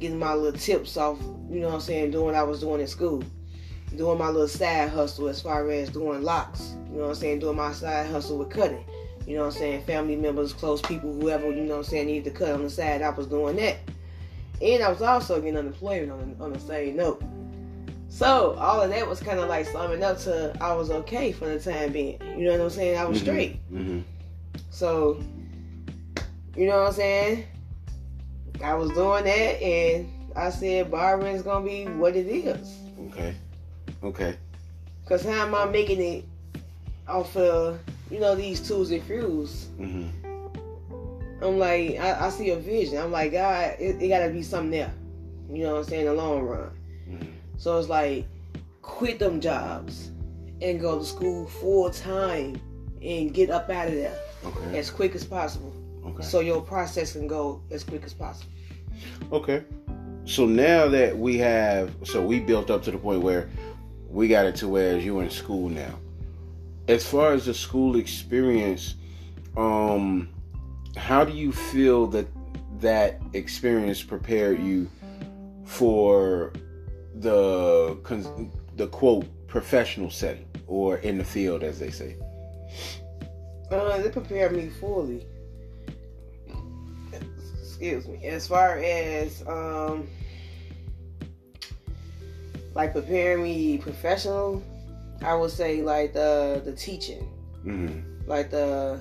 getting 0.00 0.18
my 0.18 0.34
little 0.34 0.58
tips 0.58 0.96
off, 0.96 1.18
you 1.48 1.60
know 1.60 1.68
what 1.68 1.74
I'm 1.76 1.80
saying, 1.80 2.10
doing 2.10 2.26
what 2.26 2.34
I 2.34 2.42
was 2.42 2.60
doing 2.60 2.80
in 2.80 2.86
school. 2.86 3.22
Doing 3.96 4.18
my 4.18 4.28
little 4.28 4.48
side 4.48 4.88
hustle 4.88 5.28
as 5.28 5.40
far 5.40 5.70
as 5.70 5.88
doing 5.88 6.22
locks. 6.22 6.74
You 6.90 6.96
know 6.96 7.02
what 7.02 7.08
I'm 7.10 7.14
saying? 7.14 7.38
Doing 7.38 7.56
my 7.56 7.72
side 7.72 8.10
hustle 8.10 8.38
with 8.38 8.50
cutting. 8.50 8.84
You 9.26 9.36
know 9.36 9.46
what 9.46 9.54
I'm 9.54 9.58
saying? 9.60 9.84
Family 9.84 10.16
members, 10.16 10.52
close 10.52 10.82
people, 10.82 11.12
whoever, 11.12 11.48
you 11.50 11.62
know 11.62 11.76
what 11.76 11.78
I'm 11.78 11.84
saying, 11.84 12.06
needed 12.06 12.24
to 12.24 12.38
cut 12.38 12.50
on 12.50 12.64
the 12.64 12.70
side. 12.70 13.02
I 13.02 13.10
was 13.10 13.26
doing 13.26 13.56
that. 13.56 13.76
And 14.60 14.82
I 14.82 14.88
was 14.88 15.00
also 15.00 15.40
getting 15.40 15.56
unemployment 15.56 16.10
on 16.10 16.36
the, 16.36 16.44
on 16.44 16.52
the 16.52 16.60
same 16.60 16.96
note. 16.96 17.22
So 18.14 18.54
all 18.60 18.80
of 18.80 18.90
that 18.90 19.08
was 19.08 19.18
kind 19.18 19.40
of 19.40 19.48
like 19.48 19.66
summing 19.66 20.04
up 20.04 20.18
to 20.20 20.56
I 20.60 20.72
was 20.72 20.88
okay 20.88 21.32
for 21.32 21.46
the 21.48 21.58
time 21.58 21.90
being. 21.90 22.20
You 22.38 22.44
know 22.44 22.52
what 22.52 22.60
I'm 22.60 22.70
saying? 22.70 22.96
I 22.96 23.04
was 23.06 23.18
Mhm. 23.18 23.22
straight. 23.22 23.72
Mm-hmm. 23.72 24.00
So, 24.70 25.20
you 26.56 26.68
know 26.68 26.78
what 26.78 26.86
I'm 26.86 26.92
saying? 26.92 27.44
I 28.62 28.74
was 28.74 28.90
doing 28.92 29.24
that, 29.24 29.60
and 29.60 30.08
I 30.36 30.50
said 30.50 30.92
barbering 30.92 31.34
is 31.34 31.42
gonna 31.42 31.66
be 31.66 31.86
what 31.86 32.14
it 32.14 32.28
is. 32.28 32.76
Okay. 33.08 33.34
Okay. 34.04 34.36
Cause 35.06 35.24
how 35.24 35.44
am 35.46 35.54
I 35.56 35.64
making 35.64 36.00
it 36.00 36.24
off 37.08 37.36
of 37.36 37.80
you 38.12 38.20
know 38.20 38.36
these 38.36 38.60
tools 38.60 38.92
and 38.92 39.02
fuels? 39.02 39.66
Mm-hmm. 39.80 41.44
I'm 41.44 41.58
like, 41.58 41.98
I, 41.98 42.26
I 42.26 42.30
see 42.30 42.50
a 42.50 42.56
vision. 42.56 42.98
I'm 42.98 43.10
like, 43.10 43.32
God, 43.32 43.74
it, 43.80 44.00
it 44.00 44.06
gotta 44.06 44.30
be 44.30 44.44
something 44.44 44.70
there. 44.70 44.92
You 45.50 45.64
know 45.64 45.72
what 45.72 45.78
I'm 45.80 45.84
saying? 45.84 46.06
In 46.06 46.14
the 46.14 46.14
long 46.14 46.42
run. 46.42 46.70
Mm-hmm. 47.10 47.30
So 47.56 47.78
it's 47.78 47.88
like, 47.88 48.26
quit 48.82 49.18
them 49.18 49.40
jobs 49.40 50.10
and 50.60 50.80
go 50.80 50.98
to 50.98 51.04
school 51.04 51.46
full 51.46 51.90
time 51.90 52.60
and 53.02 53.32
get 53.34 53.50
up 53.50 53.70
out 53.70 53.88
of 53.88 53.94
there 53.94 54.16
Okay. 54.44 54.78
as 54.78 54.90
quick 54.90 55.14
as 55.14 55.24
possible. 55.24 55.72
Okay. 56.06 56.22
So 56.22 56.40
your 56.40 56.60
process 56.60 57.12
can 57.12 57.26
go 57.26 57.62
as 57.70 57.82
quick 57.84 58.04
as 58.04 58.12
possible. 58.12 58.50
Okay. 59.32 59.64
So 60.26 60.46
now 60.46 60.88
that 60.88 61.16
we 61.16 61.38
have, 61.38 61.94
so 62.04 62.22
we 62.22 62.40
built 62.40 62.70
up 62.70 62.82
to 62.84 62.90
the 62.90 62.98
point 62.98 63.22
where 63.22 63.48
we 64.08 64.28
got 64.28 64.46
it 64.46 64.54
to 64.56 64.68
where 64.68 64.98
you're 64.98 65.22
in 65.22 65.30
school 65.30 65.68
now. 65.68 65.98
As 66.88 67.06
far 67.06 67.32
as 67.32 67.46
the 67.46 67.54
school 67.54 67.96
experience, 67.96 68.94
um, 69.56 70.28
how 70.96 71.24
do 71.24 71.32
you 71.32 71.52
feel 71.52 72.06
that 72.08 72.26
that 72.80 73.20
experience 73.32 74.02
prepared 74.02 74.62
you 74.62 74.90
for 75.64 76.52
the 77.20 77.96
the 78.76 78.86
quote 78.88 79.26
professional 79.46 80.10
setting 80.10 80.46
or 80.66 80.98
in 80.98 81.18
the 81.18 81.24
field, 81.24 81.62
as 81.62 81.78
they 81.78 81.90
say? 81.90 82.16
Uh, 83.70 84.00
they 84.02 84.10
prepared 84.10 84.52
me 84.52 84.68
fully. 84.80 85.26
Excuse 87.60 88.06
me. 88.06 88.24
As 88.26 88.46
far 88.46 88.78
as 88.78 89.42
um, 89.46 90.08
like 92.74 92.92
preparing 92.92 93.42
me 93.42 93.78
professional, 93.78 94.62
I 95.22 95.34
would 95.34 95.50
say 95.50 95.82
like 95.82 96.12
the 96.12 96.62
the 96.64 96.72
teaching, 96.72 97.28
Mm-hmm. 97.64 98.28
like 98.28 98.50
the 98.50 99.00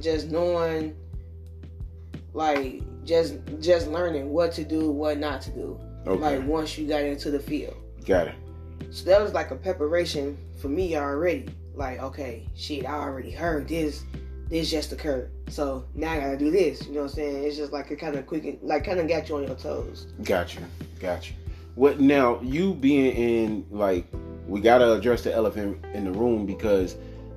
just 0.00 0.28
knowing, 0.28 0.94
like 2.32 2.82
just 3.04 3.34
just 3.60 3.88
learning 3.88 4.30
what 4.30 4.52
to 4.52 4.64
do, 4.64 4.90
what 4.90 5.18
not 5.18 5.42
to 5.42 5.50
do. 5.50 5.80
Okay. 6.06 6.38
Like 6.38 6.46
once 6.46 6.78
you 6.78 6.86
got 6.86 7.02
into 7.02 7.30
the 7.30 7.40
field. 7.40 7.76
got 8.06 8.28
it. 8.28 8.34
So 8.90 9.04
that 9.04 9.20
was 9.20 9.32
like 9.32 9.50
a 9.50 9.56
preparation 9.56 10.38
for 10.60 10.68
me 10.68 10.96
already. 10.96 11.48
Like, 11.74 12.00
okay, 12.00 12.46
shit, 12.56 12.86
I 12.86 12.94
already 12.94 13.30
heard 13.30 13.68
this. 13.68 14.04
This 14.48 14.70
just 14.70 14.92
occurred. 14.92 15.30
So 15.48 15.84
now 15.94 16.12
I 16.12 16.20
gotta 16.20 16.36
do 16.36 16.50
this. 16.50 16.86
You 16.86 16.94
know 16.94 17.02
what 17.02 17.10
I'm 17.10 17.14
saying? 17.16 17.44
It's 17.44 17.56
just 17.56 17.72
like 17.72 17.90
it 17.90 17.96
kind 17.96 18.16
of 18.16 18.26
quick, 18.26 18.58
like 18.62 18.84
kind 18.84 18.98
of 18.98 19.08
got 19.08 19.28
you 19.28 19.36
on 19.36 19.46
your 19.46 19.54
toes. 19.54 20.08
Got 20.24 20.54
you. 20.54 20.62
Got 20.98 21.28
you. 21.28 21.36
What 21.76 22.00
now? 22.00 22.40
You 22.40 22.74
being 22.74 23.14
in 23.14 23.66
like, 23.70 24.06
we 24.48 24.60
gotta 24.60 24.92
address 24.92 25.22
the 25.22 25.32
elephant 25.32 25.84
in 25.94 26.04
the 26.04 26.12
room 26.12 26.46
because 26.46 26.96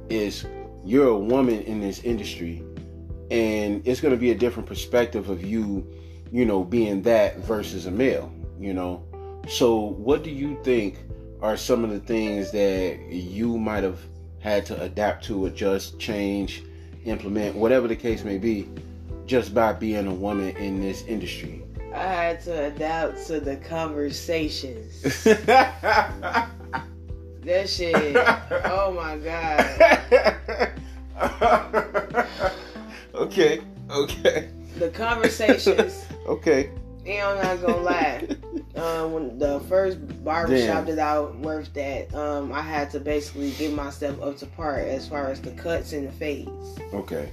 is 0.10 0.46
you're 0.84 1.10
a 1.10 1.18
woman 1.18 1.62
in 1.62 1.80
this 1.80 2.04
industry, 2.04 2.64
and 3.30 3.88
it's 3.88 4.02
gonna 4.02 4.18
be 4.18 4.32
a 4.32 4.36
different 4.36 4.68
perspective 4.68 5.30
of 5.30 5.44
you, 5.44 5.88
you 6.32 6.46
know, 6.46 6.64
being 6.64 7.04
that 7.04 7.38
versus 7.40 7.86
a 7.86 7.92
male. 7.92 8.34
You 8.64 8.74
know, 8.74 9.04
so 9.50 9.76
what 9.76 10.24
do 10.24 10.30
you 10.30 10.58
think 10.64 11.00
are 11.42 11.58
some 11.58 11.84
of 11.84 11.90
the 11.90 12.00
things 12.00 12.50
that 12.52 12.98
you 13.12 13.58
might 13.58 13.84
have 13.84 14.00
had 14.40 14.66
to 14.68 14.82
adapt 14.82 15.26
to, 15.26 15.48
adjust, 15.48 16.00
change, 16.00 16.64
implement, 17.04 17.58
whatever 17.58 17.90
the 17.90 17.96
case 17.98 18.24
may 18.24 18.38
be, 18.38 18.70
just 19.26 19.54
by 19.54 19.74
being 19.74 20.08
a 20.08 20.14
woman 20.14 20.56
in 20.56 20.80
this 20.80 21.02
industry? 21.04 21.62
I 21.94 22.04
had 22.04 22.42
to 22.44 22.68
adapt 22.68 23.28
to 23.28 23.42
the 23.42 23.58
conversations. 23.58 25.02
that 25.26 26.50
shit. 27.68 28.16
Oh 28.16 28.94
my 28.96 29.18
god. 29.18 29.60
okay, 33.14 33.60
okay, 33.90 34.50
The 34.78 34.90
conversations. 34.90 36.06
okay. 36.28 36.70
And 37.06 37.22
I'm 37.22 37.44
not 37.44 37.68
gonna 37.68 37.82
lie. 37.82 38.28
Um, 38.76 39.14
when 39.14 39.38
the 39.38 39.60
first 39.62 39.98
barbershop 40.24 40.86
Damn. 40.88 40.96
that 40.96 41.00
I 41.00 41.20
worked 41.20 41.78
at, 41.78 42.14
um, 42.16 42.52
I 42.52 42.62
had 42.62 42.90
to 42.92 43.00
basically 43.00 43.52
get 43.52 43.72
myself 43.74 44.20
up 44.22 44.38
to 44.38 44.48
par 44.48 44.78
as 44.80 45.08
far 45.08 45.28
as 45.30 45.40
the 45.42 45.52
cuts 45.52 45.94
and 45.94 46.08
the 46.08 46.12
fades. 46.12 46.80
Okay. 46.94 47.32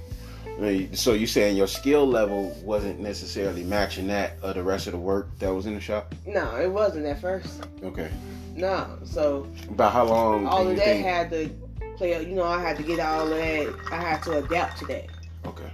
So 0.93 1.13
you 1.13 1.25
saying 1.25 1.57
your 1.57 1.67
skill 1.67 2.05
level 2.05 2.55
wasn't 2.63 2.99
necessarily 2.99 3.63
matching 3.63 4.05
that 4.07 4.33
of 4.43 4.53
the 4.53 4.61
rest 4.61 4.85
of 4.85 4.91
the 4.93 4.99
work 4.99 5.29
that 5.39 5.51
was 5.51 5.65
in 5.65 5.73
the 5.73 5.81
shop? 5.81 6.13
No, 6.27 6.55
it 6.57 6.69
wasn't 6.71 7.07
at 7.07 7.19
first. 7.19 7.65
Okay. 7.83 8.11
No, 8.55 8.99
so 9.03 9.47
About 9.69 9.93
how 9.93 10.05
long? 10.05 10.45
all 10.45 10.67
of 10.67 10.75
that 10.75 10.85
think? 10.85 11.05
had 11.05 11.29
to 11.31 11.49
play. 11.97 12.23
You 12.23 12.35
know, 12.35 12.43
I 12.43 12.61
had 12.61 12.77
to 12.77 12.83
get 12.83 12.99
all 12.99 13.23
of 13.23 13.29
that. 13.29 13.73
I 13.91 13.95
had 13.95 14.21
to 14.23 14.37
adapt 14.37 14.77
to 14.79 14.85
that. 14.87 15.07
Okay. 15.47 15.71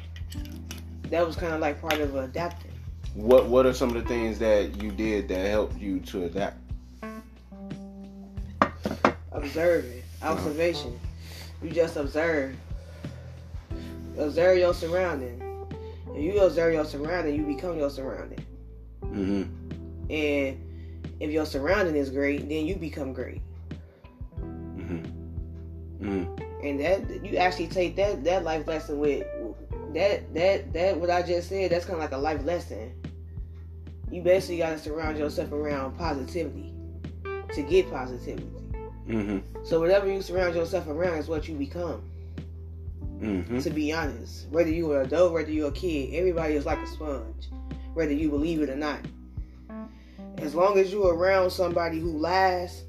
That 1.09 1.25
was 1.25 1.36
kind 1.36 1.53
of 1.53 1.59
like 1.59 1.81
part 1.81 1.95
of 2.00 2.15
adapting. 2.15 2.66
What 3.17 3.47
What 3.47 3.65
are 3.65 3.74
some 3.74 3.89
of 3.89 3.95
the 3.95 4.07
things 4.07 4.38
that 4.38 4.79
you 4.79 4.91
did 4.91 5.27
that 5.29 5.50
helped 5.50 5.75
you 5.79 6.00
to 6.01 6.25
adapt? 6.25 6.59
Observing, 9.31 10.03
observation. 10.21 11.00
You 11.63 11.71
just 11.71 11.95
observe. 11.95 12.55
Observe 14.19 14.59
your 14.59 14.71
surrounding. 14.75 15.41
If 16.13 16.21
you 16.21 16.39
observe 16.41 16.74
your 16.74 16.86
surrounding, 16.86 17.36
you 17.36 17.41
become 17.43 17.79
your 17.79 17.89
surrounding. 17.89 18.45
Mm-hmm. 19.01 20.12
And 20.12 21.15
if 21.19 21.31
your 21.31 21.47
surrounding 21.47 21.95
is 21.95 22.12
great, 22.12 22.47
then 22.47 22.67
you 22.67 22.75
become 22.75 23.13
great. 23.13 23.41
Mm-hmm. 24.39 26.05
Mm-hmm. 26.05 26.65
And 26.67 26.79
that 26.81 27.25
you 27.25 27.38
actually 27.38 27.69
take 27.69 27.95
that 27.95 28.24
that 28.25 28.43
life 28.43 28.67
lesson 28.67 29.00
with 29.00 29.25
that 29.95 30.31
that 30.36 30.71
that 30.74 30.97
what 30.97 31.09
I 31.09 31.24
just 31.24 31.50
said. 31.50 31.71
That's 31.71 31.86
kind 31.86 31.95
of 31.95 32.01
like 32.01 32.12
a 32.12 32.17
life 32.17 32.45
lesson. 32.45 32.93
You 34.10 34.22
basically 34.22 34.60
got 34.60 34.72
to 34.72 34.80
surround 34.80 35.18
yourself 35.18 35.52
around 35.52 35.98
positivity 35.98 36.74
to 37.54 37.62
get 37.62 37.90
positivity. 37.92 38.48
Mm-hmm. 39.08 39.66
So 39.66 39.80
whatever 39.80 40.12
you 40.12 40.22
surround 40.22 40.56
yourself 40.56 40.88
around 40.88 41.18
is 41.18 41.28
what 41.28 41.48
you 41.48 41.56
become. 41.56 42.02
Mm-hmm. 43.20 43.60
To 43.60 43.70
be 43.70 43.92
honest, 43.92 44.48
whether 44.50 44.70
you 44.70 44.92
are 44.92 45.02
an 45.02 45.08
adult, 45.08 45.34
whether 45.34 45.52
you're 45.52 45.70
a 45.70 45.72
kid, 45.72 46.14
everybody 46.14 46.54
is 46.54 46.66
like 46.66 46.80
a 46.80 46.88
sponge, 46.88 47.50
whether 47.94 48.14
you 48.14 48.30
believe 48.30 48.62
it 48.62 48.70
or 48.70 48.76
not. 48.76 49.00
As 50.38 50.54
long 50.54 50.78
as 50.78 50.92
you're 50.92 51.16
around 51.16 51.50
somebody 51.50 52.00
who 52.00 52.12
lies, 52.12 52.84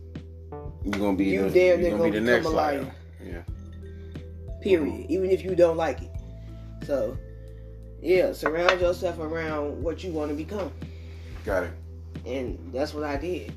You're 0.84 0.92
gonna 0.92 1.16
be 1.16 1.24
You 1.24 1.48
the, 1.48 1.50
damn 1.50 1.80
you're 1.80 1.90
near 1.90 1.98
gonna 1.98 2.04
be 2.04 2.10
the 2.10 2.18
gonna 2.20 2.30
next 2.32 2.46
become 2.46 2.52
a 2.52 2.56
liar. 2.56 2.94
Yeah. 3.24 3.42
Period. 4.60 5.06
Even 5.08 5.30
if 5.30 5.42
you 5.42 5.54
don't 5.54 5.76
like 5.76 6.02
it. 6.02 6.10
So, 6.86 7.16
yeah, 8.02 8.32
surround 8.32 8.80
yourself 8.80 9.18
around 9.18 9.82
what 9.82 10.04
you 10.04 10.12
want 10.12 10.30
to 10.30 10.36
become, 10.36 10.70
Got 11.48 11.62
it. 11.62 11.70
and 12.26 12.58
that's 12.74 12.92
what 12.92 13.04
I 13.04 13.16
did. 13.16 13.54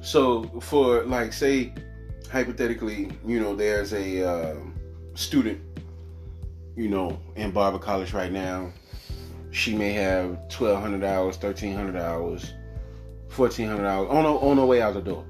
So 0.00 0.44
for 0.60 1.04
like 1.04 1.34
say 1.34 1.74
hypothetically, 2.32 3.10
you 3.26 3.40
know, 3.40 3.54
there's 3.54 3.92
a 3.92 4.22
um 4.22 4.74
student, 5.14 5.60
you 6.76 6.88
know, 6.88 7.20
in 7.34 7.50
Barber 7.50 7.78
College 7.78 8.14
right 8.14 8.32
now. 8.32 8.72
She 9.50 9.76
may 9.76 9.92
have 9.92 10.48
twelve 10.48 10.80
hundred 10.80 11.04
hours, 11.04 11.36
thirteen 11.36 11.74
hundred 11.76 11.96
hours, 11.96 12.54
fourteen 13.28 13.68
hundred 13.68 13.86
hours 13.86 14.08
on 14.08 14.24
her, 14.24 14.30
on 14.30 14.56
her 14.56 14.64
way 14.64 14.80
out 14.80 14.94
the 14.94 15.02
door. 15.02 15.26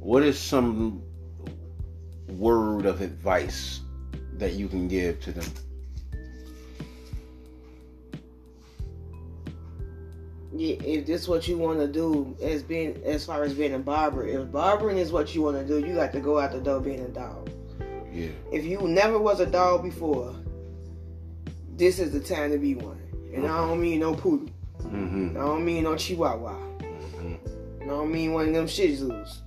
What 0.00 0.24
is 0.24 0.36
some 0.36 1.02
word 2.28 2.84
of 2.84 3.00
advice 3.00 3.78
that 4.38 4.54
you 4.54 4.66
can 4.66 4.88
give 4.88 5.20
to 5.20 5.30
them? 5.30 5.46
If 10.58 11.06
this 11.06 11.28
what 11.28 11.46
you 11.48 11.58
want 11.58 11.78
to 11.80 11.86
do 11.88 12.36
as 12.42 12.62
being 12.62 13.00
as 13.04 13.24
far 13.26 13.42
as 13.44 13.54
being 13.54 13.74
a 13.74 13.78
barber, 13.78 14.26
if 14.26 14.50
barbering 14.50 14.98
is 14.98 15.12
what 15.12 15.34
you 15.34 15.42
want 15.42 15.56
to 15.58 15.64
do, 15.66 15.86
you 15.86 15.94
got 15.94 16.12
to 16.12 16.20
go 16.20 16.38
out 16.38 16.52
the 16.52 16.60
door 16.60 16.80
being 16.80 17.00
a 17.00 17.08
dog. 17.08 17.50
Yeah. 18.12 18.28
If 18.52 18.64
you 18.64 18.80
never 18.82 19.18
was 19.18 19.40
a 19.40 19.46
dog 19.46 19.82
before, 19.82 20.34
this 21.76 21.98
is 21.98 22.12
the 22.12 22.20
time 22.20 22.50
to 22.52 22.58
be 22.58 22.74
one. 22.74 23.00
And 23.34 23.46
I 23.46 23.58
don't 23.66 23.80
mean 23.80 24.00
no 24.00 24.14
poodle. 24.14 24.48
Mm-hmm. 24.82 25.36
I 25.36 25.40
don't 25.40 25.64
mean 25.64 25.84
no 25.84 25.96
chihuahua. 25.96 26.54
mm-hmm. 26.54 27.82
I 27.82 27.86
don't 27.86 28.10
mean 28.10 28.32
one 28.32 28.48
of 28.48 28.54
them 28.54 28.66
shih 28.66 28.96
tzus. 28.96 29.38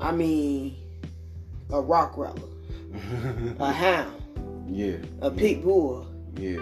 I 0.00 0.12
mean 0.12 0.76
a 1.70 1.74
Rottweiler, 1.76 2.48
a 3.60 3.72
hound, 3.72 4.22
yeah. 4.68 4.96
a 5.20 5.30
pit 5.30 5.62
bull, 5.62 6.06
Yeah. 6.36 6.58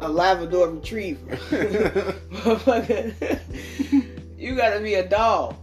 A 0.00 0.08
Labrador 0.08 0.70
retriever. 0.70 1.36
Motherfucker, 2.30 3.40
you 4.38 4.56
gotta 4.56 4.80
be 4.80 4.94
a 4.94 5.06
dog. 5.08 5.56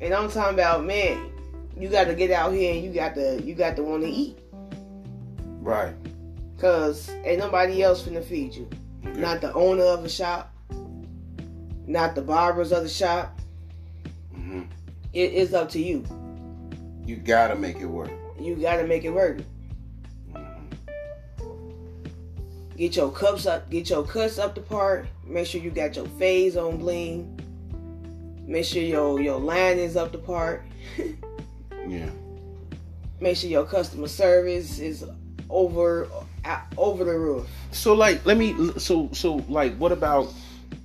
And 0.00 0.14
I'm 0.14 0.30
talking 0.30 0.54
about 0.54 0.84
man, 0.84 1.32
you 1.76 1.88
gotta 1.88 2.14
get 2.14 2.30
out 2.30 2.52
here 2.52 2.74
and 2.74 2.84
you 2.84 2.92
got 2.92 3.14
to 3.14 3.42
you 3.42 3.54
got 3.54 3.76
to 3.76 3.82
want 3.82 4.02
to 4.02 4.08
eat. 4.08 4.38
Right. 5.60 5.94
Cause 6.58 7.08
ain't 7.24 7.38
nobody 7.38 7.82
else 7.82 8.02
finna 8.02 8.22
feed 8.24 8.54
you. 8.54 8.68
Okay. 9.04 9.20
Not 9.20 9.40
the 9.40 9.52
owner 9.54 9.84
of 9.84 10.02
the 10.02 10.08
shop, 10.08 10.54
not 11.86 12.14
the 12.14 12.22
barbers 12.22 12.72
of 12.72 12.82
the 12.82 12.88
shop. 12.88 13.38
hmm 14.32 14.62
It 15.12 15.32
is 15.32 15.54
up 15.54 15.70
to 15.70 15.80
you. 15.80 16.04
You 17.04 17.16
gotta 17.16 17.56
make 17.56 17.76
it 17.80 17.86
work. 17.86 18.10
You 18.38 18.54
gotta 18.56 18.86
make 18.86 19.04
it 19.04 19.10
work. 19.10 19.38
Get 22.78 22.94
your 22.94 23.10
cups 23.10 23.44
up, 23.44 23.68
get 23.70 23.90
your 23.90 24.04
cuts 24.04 24.38
up 24.38 24.54
the 24.54 24.60
part. 24.60 25.08
Make 25.26 25.48
sure 25.48 25.60
you 25.60 25.70
got 25.70 25.96
your 25.96 26.06
fades 26.06 26.56
on 26.56 26.76
bling. 26.76 27.36
Make 28.46 28.64
sure 28.64 28.80
your 28.80 29.20
your 29.20 29.40
line 29.40 29.78
is 29.78 29.96
up 29.96 30.12
the 30.12 30.18
part. 30.18 30.62
Yeah. 31.86 32.10
Make 33.18 33.38
sure 33.38 33.48
your 33.48 33.64
customer 33.64 34.08
service 34.08 34.78
is 34.78 35.02
over 35.48 36.06
uh, 36.44 36.60
over 36.76 37.02
the 37.02 37.18
roof. 37.18 37.48
So 37.70 37.94
like, 37.94 38.24
let 38.26 38.36
me. 38.36 38.54
So 38.78 39.08
so 39.12 39.36
like, 39.48 39.74
what 39.76 39.90
about 39.90 40.32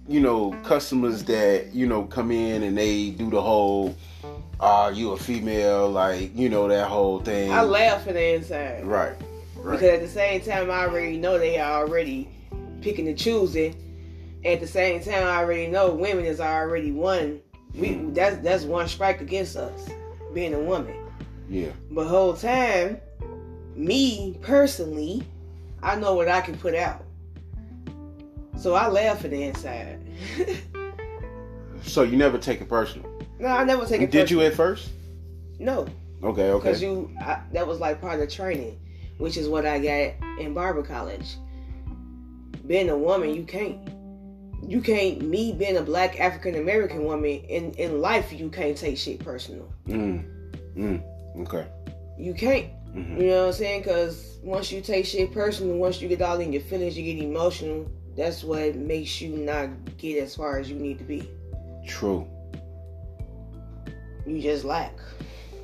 you 0.07 0.21
know 0.21 0.51
customers 0.63 1.25
that 1.25 1.73
you 1.75 1.87
know 1.87 2.03
come 2.03 2.31
in 2.31 2.63
and 2.63 2.77
they 2.77 3.09
do 3.09 3.29
the 3.29 3.41
whole, 3.41 3.97
"Are 4.61 4.93
you 4.93 5.11
a 5.11 5.17
female?" 5.17 5.89
Like 5.89 6.33
you 6.37 6.47
know 6.47 6.69
that 6.69 6.87
whole 6.87 7.19
thing. 7.19 7.51
I 7.51 7.63
laugh 7.63 8.07
in 8.07 8.13
the 8.13 8.35
inside 8.35 8.85
Right. 8.85 9.15
Right. 9.63 9.79
because 9.79 9.93
at 9.93 10.01
the 10.01 10.07
same 10.09 10.41
time 10.41 10.69
I 10.69 10.85
already 10.85 11.17
know 11.17 11.39
they 11.39 11.57
are 11.57 11.83
already 11.85 12.29
picking 12.81 13.07
and 13.07 13.17
choosing. 13.17 13.75
At 14.45 14.59
the 14.59 14.67
same 14.67 15.01
time, 15.01 15.25
I 15.25 15.37
already 15.37 15.67
know 15.67 15.93
women 15.95 16.25
is 16.25 16.41
already 16.41 16.91
one. 16.91 17.39
We 17.73 17.93
that's 18.11 18.37
that's 18.37 18.65
one 18.65 18.89
strike 18.89 19.21
against 19.21 19.55
us, 19.55 19.87
being 20.33 20.53
a 20.53 20.59
woman. 20.59 20.95
yeah. 21.49 21.69
But 21.89 22.07
whole 22.07 22.33
time, 22.33 22.99
me 23.73 24.37
personally, 24.41 25.23
I 25.81 25.95
know 25.95 26.13
what 26.13 26.27
I 26.27 26.41
can 26.41 26.57
put 26.57 26.75
out. 26.75 27.05
So 28.57 28.75
I 28.75 28.89
laugh 28.89 29.23
at 29.23 29.31
the 29.31 29.43
inside. 29.43 29.99
So 31.83 32.03
you 32.03 32.15
never 32.17 32.37
take 32.37 32.61
it 32.61 32.69
personal. 32.69 33.09
no, 33.39 33.47
I 33.47 33.63
never 33.63 33.85
take 33.85 34.01
it. 34.01 34.11
Did 34.11 34.31
you 34.31 34.41
at 34.41 34.53
first? 34.53 34.89
No, 35.59 35.85
Okay. 36.23 36.49
Okay. 36.51 36.67
Because 36.69 36.81
you 36.81 37.11
I, 37.19 37.41
that 37.51 37.67
was 37.67 37.79
like 37.79 37.99
part 37.99 38.13
of 38.15 38.19
the 38.21 38.27
training, 38.27 38.79
which 39.23 39.37
is 39.37 39.47
what 39.47 39.65
I 39.65 39.79
got 39.79 40.37
in 40.37 40.53
barber 40.53 40.83
college. 40.83 41.37
Being 42.67 42.89
a 42.89 42.97
woman, 42.97 43.33
you 43.33 43.43
can't. 43.43 43.79
You 44.61 44.81
can't. 44.81 45.21
Me 45.21 45.53
being 45.53 45.77
a 45.77 45.81
black 45.81 46.19
African 46.19 46.55
American 46.55 47.05
woman 47.05 47.29
in 47.29 47.71
in 47.75 48.01
life, 48.01 48.33
you 48.33 48.49
can't 48.49 48.77
take 48.77 48.97
shit 48.97 49.19
personal. 49.19 49.71
Mm. 49.87 50.25
Mm. 50.75 51.01
Okay. 51.39 51.65
You 52.19 52.33
can't. 52.33 52.67
hmm 52.91 53.21
You 53.21 53.27
know 53.27 53.39
what 53.43 53.47
I'm 53.47 53.53
saying? 53.53 53.83
Because 53.83 54.39
once 54.43 54.73
you 54.73 54.81
take 54.81 55.05
shit 55.05 55.31
personal, 55.31 55.77
once 55.77 56.01
you 56.01 56.09
get 56.09 56.21
all 56.21 56.41
in 56.41 56.51
your 56.51 56.61
feelings, 56.63 56.97
you 56.97 57.05
get 57.05 57.23
emotional. 57.23 57.89
That's 58.17 58.43
what 58.43 58.75
makes 58.75 59.21
you 59.21 59.37
not 59.37 59.69
get 59.97 60.21
as 60.21 60.35
far 60.35 60.59
as 60.59 60.69
you 60.69 60.75
need 60.75 60.97
to 60.97 61.05
be. 61.05 61.29
True. 61.87 62.27
You 64.27 64.41
just 64.41 64.65
lack. 64.65 64.93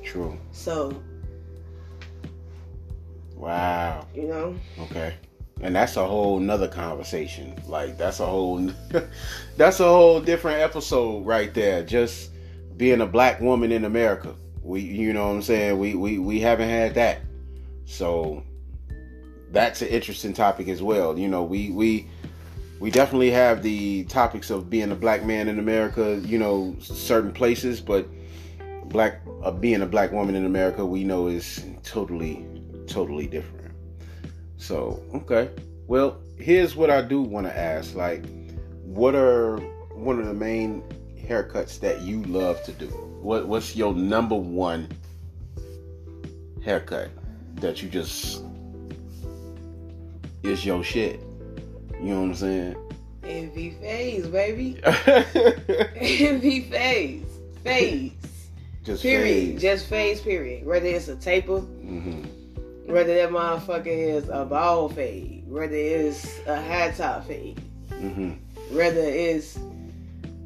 True. 0.02 0.38
So, 0.50 1.02
Wow. 3.40 4.06
you 4.14 4.24
know, 4.24 4.54
Okay. 4.78 5.14
And 5.62 5.74
that's 5.74 5.96
a 5.96 6.06
whole 6.06 6.38
nother 6.38 6.68
conversation. 6.68 7.54
Like 7.66 7.98
that's 7.98 8.20
a 8.20 8.26
whole 8.26 8.70
that's 9.56 9.80
a 9.80 9.84
whole 9.84 10.20
different 10.20 10.60
episode 10.60 11.26
right 11.26 11.52
there. 11.52 11.82
Just 11.82 12.30
being 12.76 13.00
a 13.02 13.06
black 13.06 13.40
woman 13.40 13.72
in 13.72 13.84
America. 13.84 14.34
We 14.62 14.80
you 14.80 15.12
know 15.12 15.28
what 15.28 15.34
I'm 15.34 15.42
saying? 15.42 15.78
We 15.78 15.94
we, 15.94 16.18
we 16.18 16.40
haven't 16.40 16.68
had 16.68 16.94
that. 16.94 17.20
So 17.84 18.42
that's 19.50 19.82
an 19.82 19.88
interesting 19.88 20.32
topic 20.32 20.68
as 20.68 20.82
well. 20.82 21.18
You 21.18 21.28
know, 21.28 21.42
we 21.42 21.70
we 21.70 22.06
we 22.78 22.90
definitely 22.90 23.30
have 23.30 23.62
the 23.62 24.04
topics 24.04 24.48
of 24.48 24.70
being 24.70 24.90
a 24.92 24.94
black 24.94 25.24
man 25.26 25.48
in 25.48 25.58
America, 25.58 26.22
you 26.24 26.38
know, 26.38 26.74
certain 26.80 27.32
places, 27.32 27.80
but 27.82 28.06
black 28.86 29.20
uh, 29.42 29.50
being 29.50 29.82
a 29.82 29.86
black 29.86 30.12
woman 30.12 30.34
in 30.34 30.46
America, 30.46 30.84
we 30.84 31.04
know 31.04 31.26
is 31.26 31.64
totally 31.82 32.46
totally 32.90 33.26
different. 33.26 33.72
So, 34.56 35.02
okay. 35.14 35.50
Well, 35.86 36.18
here's 36.36 36.76
what 36.76 36.90
I 36.90 37.02
do 37.02 37.22
want 37.22 37.46
to 37.46 37.56
ask. 37.56 37.94
Like, 37.94 38.24
what 38.84 39.14
are 39.14 39.56
one 39.94 40.18
of 40.20 40.26
the 40.26 40.34
main 40.34 40.82
haircuts 41.18 41.80
that 41.80 42.02
you 42.02 42.22
love 42.24 42.62
to 42.64 42.72
do? 42.72 42.86
What 43.22 43.48
what's 43.48 43.76
your 43.76 43.94
number 43.94 44.34
one 44.34 44.88
haircut 46.64 47.10
that 47.56 47.82
you 47.82 47.88
just 47.88 48.42
is 50.42 50.64
your 50.64 50.82
shit? 50.84 51.20
You 52.00 52.06
know 52.14 52.20
what 52.22 52.26
I'm 52.28 52.34
saying? 52.34 52.76
Envy 53.24 53.70
Fades, 53.80 54.26
baby. 54.28 54.80
Envy 55.96 56.60
Fades. 56.62 57.30
Phase. 57.62 58.12
just 58.84 59.02
Period. 59.02 59.24
fades. 59.50 59.62
Just 59.62 59.86
phase, 59.86 60.20
period. 60.22 60.66
Whether 60.66 60.86
it's 60.86 61.08
a 61.08 61.16
taper, 61.16 61.60
Mhm. 61.60 62.26
Whether 62.90 63.14
that 63.14 63.30
motherfucker 63.30 63.86
is 63.86 64.28
a 64.28 64.44
bald 64.44 64.94
fade, 64.94 65.44
whether 65.48 65.74
it's 65.74 66.26
a 66.46 66.56
high 66.60 66.90
top 66.90 67.26
fade, 67.26 67.60
Mhm. 67.90 68.36
whether 68.72 69.00
it's 69.00 69.58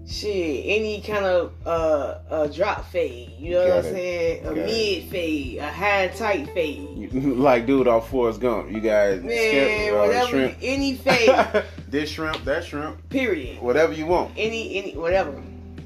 shit, 0.06 0.62
any 0.66 1.00
kind 1.00 1.24
of 1.24 1.52
uh 1.66 2.18
a 2.30 2.48
drop 2.48 2.90
fade, 2.90 3.30
you 3.38 3.52
know 3.52 3.60
what 3.60 3.68
Got 3.68 3.78
I'm 3.78 3.84
it. 3.86 3.92
saying? 3.92 4.40
A 4.40 4.48
Got 4.48 4.58
it. 4.58 4.66
mid 4.66 5.04
fade, 5.10 5.58
a 5.58 5.66
high 5.72 6.08
tight 6.08 6.48
fade. 6.52 7.10
Like 7.14 7.66
dude 7.66 7.88
off 7.88 8.10
Forrest 8.10 8.40
Gump. 8.40 8.70
You 8.70 8.80
got 8.80 9.22
Man, 9.22 9.30
skip, 9.30 9.92
uh, 9.94 9.96
whatever 9.98 10.26
shrimp. 10.28 10.54
any 10.62 10.94
fade, 10.94 11.62
this 11.88 12.10
shrimp, 12.10 12.44
that 12.44 12.64
shrimp, 12.64 13.08
period. 13.08 13.62
whatever 13.62 13.92
you 13.94 14.06
want. 14.06 14.32
Any 14.36 14.76
any 14.78 14.96
whatever. 14.96 15.32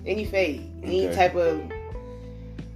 Any 0.06 0.24
fade. 0.24 0.62
Any 0.82 1.06
Okay. 1.06 1.14
type 1.14 1.34
of 1.36 1.60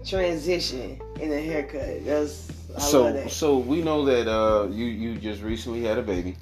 transition 0.04 1.00
in 1.20 1.32
a 1.32 1.40
haircut. 1.40 2.04
That's 2.04 2.48
I 2.76 2.80
so 2.80 3.28
so 3.28 3.58
we 3.58 3.82
know 3.82 4.04
that 4.04 4.28
uh 4.28 4.68
you 4.68 4.86
you 4.86 5.16
just 5.16 5.42
recently 5.42 5.82
had 5.82 5.98
a 5.98 6.02
baby 6.02 6.36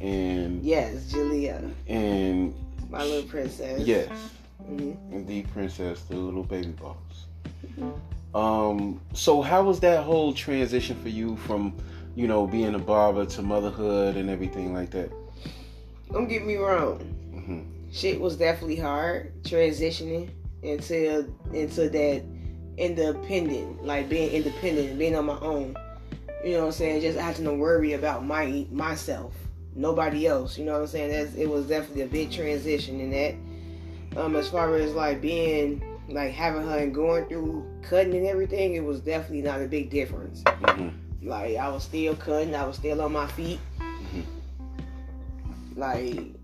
and 0.00 0.62
Yes, 0.64 1.10
Julia, 1.10 1.62
and 1.88 2.54
my 2.88 3.02
little 3.04 3.28
princess. 3.28 3.80
yes. 3.80 4.08
Mhm. 4.68 5.26
the 5.26 5.42
princess 5.44 6.02
the 6.02 6.16
little 6.16 6.42
baby 6.44 6.72
boss. 6.80 7.26
Um 8.34 9.00
so 9.14 9.42
how 9.42 9.62
was 9.62 9.80
that 9.80 10.04
whole 10.04 10.32
transition 10.32 10.96
for 11.02 11.08
you 11.08 11.36
from 11.36 11.72
you 12.14 12.26
know 12.28 12.46
being 12.46 12.74
a 12.74 12.78
barber 12.78 13.24
to 13.26 13.42
motherhood 13.42 14.16
and 14.16 14.28
everything 14.30 14.74
like 14.74 14.90
that? 14.90 15.10
Don't 16.12 16.28
get 16.28 16.44
me 16.46 16.56
wrong. 16.56 16.98
hmm 17.32 17.60
shit 17.90 18.20
was 18.20 18.36
definitely 18.36 18.76
hard 18.76 19.32
transitioning 19.44 20.28
into 20.62 21.32
into 21.54 21.88
that 21.88 22.22
independent, 22.78 23.84
like 23.84 24.08
being 24.08 24.30
independent, 24.30 24.98
being 24.98 25.16
on 25.16 25.26
my 25.26 25.38
own. 25.40 25.76
You 26.44 26.52
know 26.52 26.60
what 26.60 26.66
I'm 26.66 26.72
saying? 26.72 27.00
Just 27.02 27.18
having 27.18 27.44
to 27.44 27.52
worry 27.52 27.94
about 27.94 28.24
my 28.24 28.66
myself, 28.70 29.34
nobody 29.74 30.26
else. 30.26 30.56
You 30.56 30.64
know 30.64 30.72
what 30.72 30.82
I'm 30.82 30.86
saying? 30.86 31.10
That's, 31.10 31.34
it 31.34 31.48
was 31.48 31.66
definitely 31.66 32.02
a 32.02 32.06
big 32.06 32.30
transition 32.30 33.00
in 33.00 33.10
that. 33.10 34.20
Um, 34.20 34.36
as 34.36 34.48
far 34.48 34.74
as 34.76 34.94
like 34.94 35.20
being 35.20 35.82
like 36.08 36.32
having 36.32 36.62
her 36.62 36.78
and 36.78 36.94
going 36.94 37.26
through 37.26 37.66
cutting 37.82 38.14
and 38.14 38.26
everything, 38.26 38.74
it 38.74 38.84
was 38.84 39.00
definitely 39.00 39.42
not 39.42 39.60
a 39.60 39.66
big 39.66 39.90
difference. 39.90 40.42
Mm-hmm. 40.44 41.28
Like 41.28 41.56
I 41.56 41.68
was 41.68 41.82
still 41.82 42.14
cutting, 42.16 42.54
I 42.54 42.64
was 42.64 42.76
still 42.76 43.02
on 43.02 43.12
my 43.12 43.26
feet. 43.26 43.58
Mhm. 43.80 44.24
Like 45.76 46.34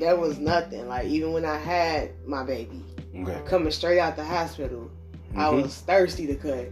that 0.00 0.18
was 0.18 0.38
nothing. 0.38 0.86
Like 0.86 1.06
even 1.06 1.32
when 1.32 1.44
I 1.44 1.56
had 1.58 2.10
my 2.26 2.44
baby 2.44 2.82
Okay. 3.16 3.40
coming 3.46 3.70
straight 3.70 3.98
out 3.98 4.16
the 4.16 4.24
hospital, 4.24 4.90
I 5.36 5.44
Mhm. 5.46 5.62
was 5.62 5.76
thirsty 5.78 6.26
to 6.28 6.34
cut. 6.34 6.68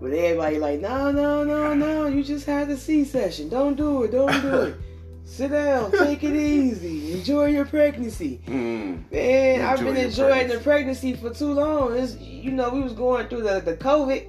But 0.00 0.12
everybody 0.12 0.58
like, 0.58 0.80
no, 0.80 1.10
no, 1.10 1.44
no, 1.44 1.74
no, 1.74 2.06
you 2.06 2.22
just 2.24 2.46
had 2.46 2.70
a 2.70 2.76
C-section. 2.76 3.48
Don't 3.50 3.76
do 3.76 4.02
it, 4.04 4.12
don't 4.12 4.40
do 4.42 4.60
it. 4.62 4.74
Sit 5.24 5.50
down, 5.52 5.92
take 5.92 6.24
it 6.24 6.34
easy, 6.34 7.12
enjoy 7.12 7.46
your 7.46 7.64
pregnancy. 7.64 8.40
Mm. 8.46 9.10
Man, 9.12 9.60
I've 9.60 9.78
been 9.78 9.96
enjoying 9.96 10.48
the 10.48 10.58
pregnancy 10.58 11.14
for 11.14 11.30
too 11.30 11.52
long. 11.52 11.96
It's, 11.96 12.16
you 12.16 12.50
know, 12.50 12.70
we 12.70 12.80
was 12.80 12.94
going 12.94 13.28
through 13.28 13.42
the, 13.42 13.60
the 13.60 13.76
COVID, 13.76 14.26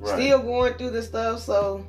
Right. 0.00 0.14
still 0.20 0.40
going 0.40 0.74
through 0.74 0.90
the 0.90 1.02
stuff. 1.02 1.40
So, 1.40 1.86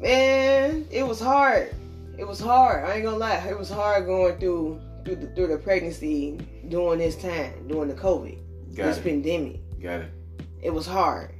man, 0.00 0.86
it 0.90 1.06
was 1.06 1.20
hard. 1.20 1.74
It 2.18 2.26
was 2.26 2.40
hard. 2.40 2.84
I 2.84 2.94
ain't 2.94 3.04
gonna 3.04 3.16
lie. 3.16 3.36
It 3.48 3.58
was 3.58 3.70
hard 3.70 4.06
going 4.06 4.38
through 4.38 4.80
through 5.04 5.16
the, 5.16 5.26
through 5.34 5.48
the 5.48 5.58
pregnancy 5.58 6.38
during 6.68 6.98
this 7.00 7.16
time, 7.16 7.52
during 7.68 7.88
the 7.88 7.94
COVID, 7.94 8.38
Got 8.74 8.86
this 8.86 8.98
it. 8.98 9.04
pandemic. 9.04 9.60
Got 9.80 10.00
it. 10.00 10.10
It 10.62 10.72
was 10.72 10.86
hard, 10.86 11.30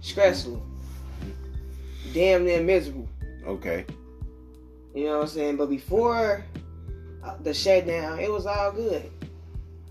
stressful, 0.00 0.64
damn 2.12 2.44
near 2.44 2.62
miserable. 2.62 3.08
Okay. 3.46 3.84
You 4.94 5.04
know 5.04 5.16
what 5.18 5.22
I'm 5.22 5.28
saying? 5.28 5.56
But 5.56 5.68
before 5.68 6.44
uh, 7.22 7.36
the 7.42 7.52
shutdown, 7.52 8.20
it 8.20 8.32
was 8.32 8.46
all 8.46 8.72
good. 8.72 9.10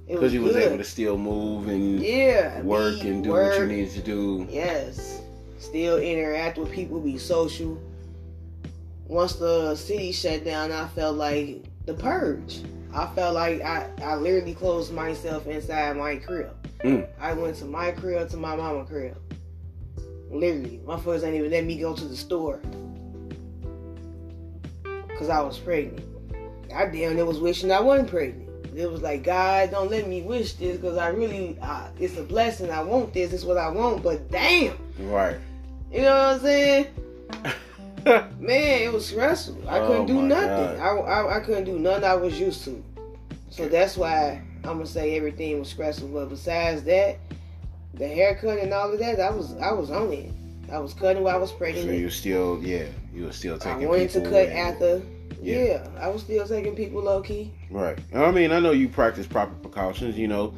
Because 0.08 0.34
you 0.34 0.42
was 0.42 0.54
good. 0.54 0.64
able 0.64 0.78
to 0.78 0.84
still 0.86 1.18
move 1.18 1.68
and 1.68 2.00
yeah 2.02 2.62
work 2.62 3.04
and 3.04 3.24
do 3.24 3.32
work. 3.32 3.52
what 3.54 3.62
you 3.62 3.68
need 3.68 3.92
to 3.92 4.02
do. 4.02 4.48
Yes, 4.50 5.22
still 5.60 5.98
interact 5.98 6.58
with 6.58 6.72
people, 6.72 7.00
be 7.00 7.18
social. 7.18 7.82
Once 9.08 9.36
the 9.36 9.76
city 9.76 10.12
shut 10.12 10.46
down, 10.46 10.72
I 10.72 10.88
felt 10.88 11.18
like 11.18 11.66
the 11.86 11.94
purge. 11.94 12.62
I 12.94 13.08
felt 13.16 13.36
like 13.36 13.62
I, 13.62 13.90
I 14.02 14.16
literally 14.16 14.54
closed 14.54 14.94
myself 14.94 15.46
inside 15.48 15.98
my 15.98 16.16
crib. 16.16 16.57
Mm. 16.84 17.08
I 17.20 17.34
went 17.34 17.58
to 17.58 17.66
my 17.66 17.92
crib 17.92 18.30
to 18.30 18.38
my 18.38 18.56
mama 18.56 18.86
crib. 18.86 19.18
Literally, 20.30 20.80
my 20.86 21.00
folks 21.00 21.24
ain't 21.24 21.36
even 21.36 21.52
let 21.52 21.64
me 21.66 21.78
go 21.80 21.96
to 21.96 22.06
the 22.06 22.16
store 22.16 22.62
because 25.08 25.30
I 25.30 25.42
was 25.42 25.58
pregnant. 25.58 26.06
I 26.76 26.86
damn 26.86 27.16
near 27.16 27.26
was 27.26 27.40
wishing 27.40 27.72
I 27.72 27.80
wasn't 27.80 28.10
pregnant. 28.10 28.50
It 28.76 28.92
was 28.92 29.02
like 29.02 29.24
God, 29.24 29.72
don't 29.72 29.90
let 29.90 30.08
me 30.08 30.22
wish 30.22 30.54
this 30.54 30.78
because 30.78 30.98
I 30.98 31.08
really, 31.08 31.58
uh, 31.62 31.88
it's 32.00 32.18
a 32.18 32.24
blessing. 32.24 32.70
I 32.70 32.84
want 32.84 33.14
this. 33.14 33.34
It's 33.34 33.44
what 33.44 33.58
I 33.58 33.70
want. 33.70 34.04
But 34.04 34.30
damn, 34.30 34.78
Right. 35.00 35.38
you 35.92 36.02
know 36.02 36.12
what 36.12 36.36
I'm 36.36 36.40
saying? 36.42 36.88
Man, 38.06 38.82
it 38.84 38.94
was 38.94 39.08
stressful. 39.08 39.68
I 39.68 39.80
Oh, 39.80 39.88
couldn't 39.88 40.06
do 40.06 40.22
nothing. 40.22 40.80
I, 40.80 40.90
I, 40.90 41.38
I 41.38 41.40
couldn't 41.40 41.64
do 41.66 41.80
nothing 41.80 42.04
I 42.04 42.14
was 42.16 42.40
used 42.40 42.64
to. 42.66 42.84
So 43.50 43.68
that's 43.68 43.98
why 43.98 44.44
I'm 44.68 44.74
gonna 44.78 44.86
say 44.86 45.16
everything 45.16 45.60
was 45.60 45.70
stressful. 45.70 46.10
But 46.10 46.30
besides 46.30 46.84
that, 46.84 47.18
the 47.94 48.08
haircut 48.08 48.60
and 48.60 48.74
all 48.74 48.92
of 48.92 49.00
that, 49.00 49.20
I 49.20 49.30
was 49.30 49.56
I 49.58 49.72
was 49.72 49.90
on 49.90 50.12
it. 50.12 50.32
I 50.72 50.80
was 50.80 50.94
cutting 50.94 51.24
while 51.24 51.36
I 51.36 51.40
was 51.40 51.52
so 51.52 51.56
pregnant. 51.58 51.98
you 51.98 52.10
still, 52.10 52.60
yeah, 52.62 52.86
you 53.14 53.24
were 53.26 53.32
still 53.32 53.58
taking. 53.58 53.86
I 53.86 53.90
wanted 53.90 54.10
to 54.12 54.22
cut 54.22 54.50
after. 54.50 55.02
Yeah. 55.42 55.64
Yeah. 55.64 55.88
I 56.00 56.10
was 56.10 56.24
still 56.24 56.46
taking 56.48 56.76
people 56.76 57.02
low 57.02 57.22
key. 57.22 57.54
Right. 57.70 57.98
I 58.14 58.32
mean, 58.32 58.52
I 58.52 58.60
know 58.60 58.72
you 58.72 58.90
practice 58.90 59.28
proper 59.28 59.54
precautions, 59.56 60.18
you 60.18 60.28
know, 60.28 60.54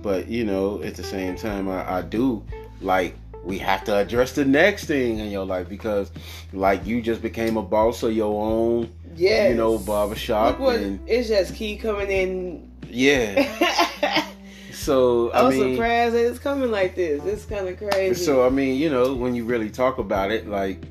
but 0.00 0.28
you 0.28 0.44
know, 0.44 0.82
at 0.82 0.94
the 0.94 1.02
same 1.02 1.36
time, 1.36 1.68
I, 1.68 1.98
I 1.98 2.02
do 2.02 2.42
like 2.80 3.14
we 3.44 3.58
have 3.58 3.84
to 3.84 3.96
address 3.96 4.32
the 4.32 4.44
next 4.44 4.84
thing 4.84 5.18
in 5.18 5.30
your 5.30 5.44
life 5.44 5.68
because, 5.68 6.12
like, 6.52 6.86
you 6.86 7.02
just 7.02 7.20
became 7.20 7.56
a 7.56 7.62
boss 7.62 8.02
of 8.04 8.12
your 8.12 8.40
own, 8.40 8.90
Yeah. 9.16 9.48
you 9.48 9.54
know, 9.54 9.78
barbershop, 9.78 10.52
Look 10.52 10.60
what 10.60 10.76
and 10.76 11.00
it's 11.08 11.28
just 11.28 11.54
keep 11.54 11.80
coming 11.82 12.08
in. 12.10 12.71
Yeah. 12.92 14.28
So 14.72 15.30
I 15.30 15.42
I'm 15.44 15.50
mean, 15.50 15.74
surprised 15.76 16.14
that 16.14 16.26
it's 16.26 16.38
coming 16.40 16.70
like 16.72 16.96
this. 16.96 17.22
It's 17.24 17.44
kind 17.44 17.68
of 17.68 17.76
crazy. 17.78 18.14
So 18.14 18.44
I 18.44 18.48
mean, 18.48 18.80
you 18.80 18.90
know, 18.90 19.14
when 19.14 19.32
you 19.34 19.44
really 19.44 19.70
talk 19.70 19.98
about 19.98 20.32
it, 20.32 20.48
like 20.48 20.82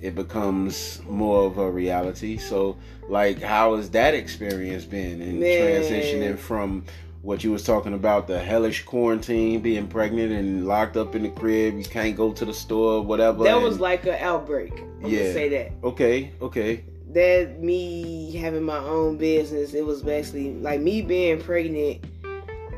it 0.00 0.14
becomes 0.14 1.02
more 1.06 1.44
of 1.46 1.58
a 1.58 1.70
reality. 1.70 2.38
So 2.38 2.78
like 3.10 3.42
how 3.42 3.76
has 3.76 3.90
that 3.90 4.14
experience 4.14 4.84
been 4.86 5.20
in 5.20 5.40
Man. 5.40 5.60
transitioning 5.82 6.38
from 6.38 6.84
what 7.20 7.44
you 7.44 7.50
was 7.50 7.62
talking 7.64 7.92
about, 7.92 8.26
the 8.26 8.38
hellish 8.38 8.84
quarantine, 8.84 9.60
being 9.60 9.86
pregnant 9.88 10.32
and 10.32 10.66
locked 10.66 10.96
up 10.96 11.14
in 11.14 11.22
the 11.24 11.28
crib, 11.30 11.76
you 11.76 11.84
can't 11.84 12.16
go 12.16 12.32
to 12.32 12.44
the 12.44 12.54
store, 12.54 13.02
whatever. 13.02 13.44
that 13.44 13.60
was 13.60 13.80
like 13.80 14.06
an 14.06 14.14
outbreak. 14.20 14.72
I'm 15.02 15.10
Yeah. 15.10 15.18
gonna 15.18 15.32
say 15.34 15.48
that. 15.50 15.72
Okay, 15.84 16.30
okay. 16.40 16.84
That 17.12 17.60
me 17.62 18.32
having 18.32 18.62
my 18.62 18.78
own 18.78 19.16
business, 19.16 19.74
it 19.74 19.84
was 19.84 20.02
basically 20.02 20.54
like 20.54 20.80
me 20.80 21.02
being 21.02 21.40
pregnant. 21.40 22.04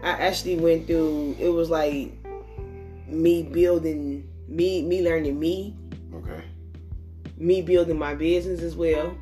I 0.03 0.11
actually 0.11 0.57
went 0.57 0.87
through. 0.87 1.37
It 1.39 1.49
was 1.49 1.71
like 1.71 2.13
me 3.07 3.43
building 3.43 4.29
me, 4.47 4.83
me 4.83 5.03
learning 5.03 5.39
me, 5.39 5.77
Okay. 6.15 6.43
me 7.37 7.63
building 7.63 7.99
my 7.99 8.15
business 8.15 8.61
as 8.61 8.77
well, 8.77 9.17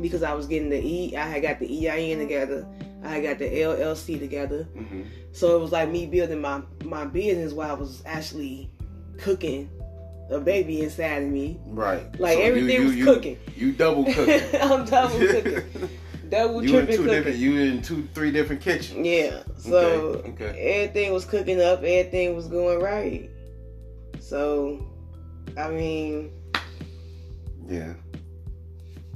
because 0.00 0.22
I 0.22 0.32
was 0.34 0.46
getting 0.46 0.70
the 0.70 0.80
E. 0.84 1.16
I 1.16 1.26
had 1.26 1.42
got 1.42 1.58
the 1.58 1.88
EIN 1.88 2.18
together. 2.18 2.66
I 3.02 3.08
had 3.08 3.22
got 3.22 3.38
the 3.38 3.46
LLC 3.46 4.18
together. 4.18 4.64
hmm 4.74 5.02
So 5.32 5.56
it 5.56 5.60
was 5.60 5.72
like 5.72 5.90
me 5.90 6.06
building 6.06 6.40
my 6.40 6.62
my 6.84 7.04
business 7.04 7.52
while 7.52 7.70
I 7.70 7.74
was 7.74 8.02
actually 8.04 8.70
cooking 9.18 9.70
a 10.30 10.40
baby 10.40 10.82
inside 10.82 11.22
of 11.24 11.28
me. 11.30 11.58
Right. 11.66 12.18
Like 12.20 12.38
So 12.38 12.42
everything 12.42 12.80
you, 12.82 12.86
was 12.86 12.96
you, 12.96 13.04
cooking. 13.04 13.38
You 13.56 13.72
double 13.72 14.04
cooking. 14.14 14.60
I'm 14.60 14.84
double 14.84 15.18
cooking. 15.26 15.62
Double 16.28 16.62
you 16.64 16.78
in 16.78 16.86
tripping 16.86 16.96
two 16.96 17.02
cooking. 17.04 17.06
different. 17.18 17.36
You 17.38 17.56
in 17.60 17.82
two, 17.82 18.08
three 18.14 18.30
different 18.30 18.62
kitchens. 18.62 19.04
Yeah. 19.06 19.42
So 19.58 19.78
Okay, 19.78 20.28
okay. 20.30 20.58
everything 20.84 21.12
was 21.12 21.24
cooking 21.24 21.60
up, 21.60 21.78
everything 21.80 22.36
was 22.36 22.46
going 22.48 22.80
right. 22.80 23.28
So 24.20 24.86
I 25.58 25.68
mean, 25.70 26.30
Yeah. 27.68 27.94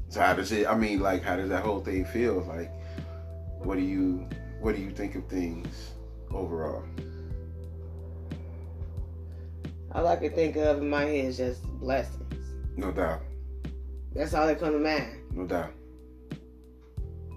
So 0.09 0.21
how 0.21 0.35
does 0.35 0.51
it? 0.53 0.67
I 0.67 0.77
mean, 0.77 1.01
like, 1.01 1.23
how 1.23 1.37
does 1.37 1.49
that 1.49 1.65
whole 1.65 1.81
thing 1.81 2.05
feel? 2.05 2.41
Like, 2.49 2.71
what 3.59 3.77
do 3.77 3.83
you, 3.85 4.29
what 4.61 4.77
do 4.77 4.81
you 4.83 4.91
think 4.91 5.15
of 5.17 5.27
things 5.27 5.91
overall? 6.31 6.85
All 9.95 10.07
I 10.07 10.17
can 10.17 10.31
think 10.33 10.57
of 10.57 10.79
in 10.79 10.89
my 10.91 11.03
head 11.05 11.25
is 11.27 11.37
just 11.37 11.63
blessings. 11.65 12.23
No 12.77 12.91
doubt, 12.91 13.21
That's 14.15 14.35
all 14.35 14.47
that 14.47 14.59
come 14.59 14.73
to 14.73 14.79
mind. 14.79 15.21
no 15.33 15.47
doubt. 15.47 15.73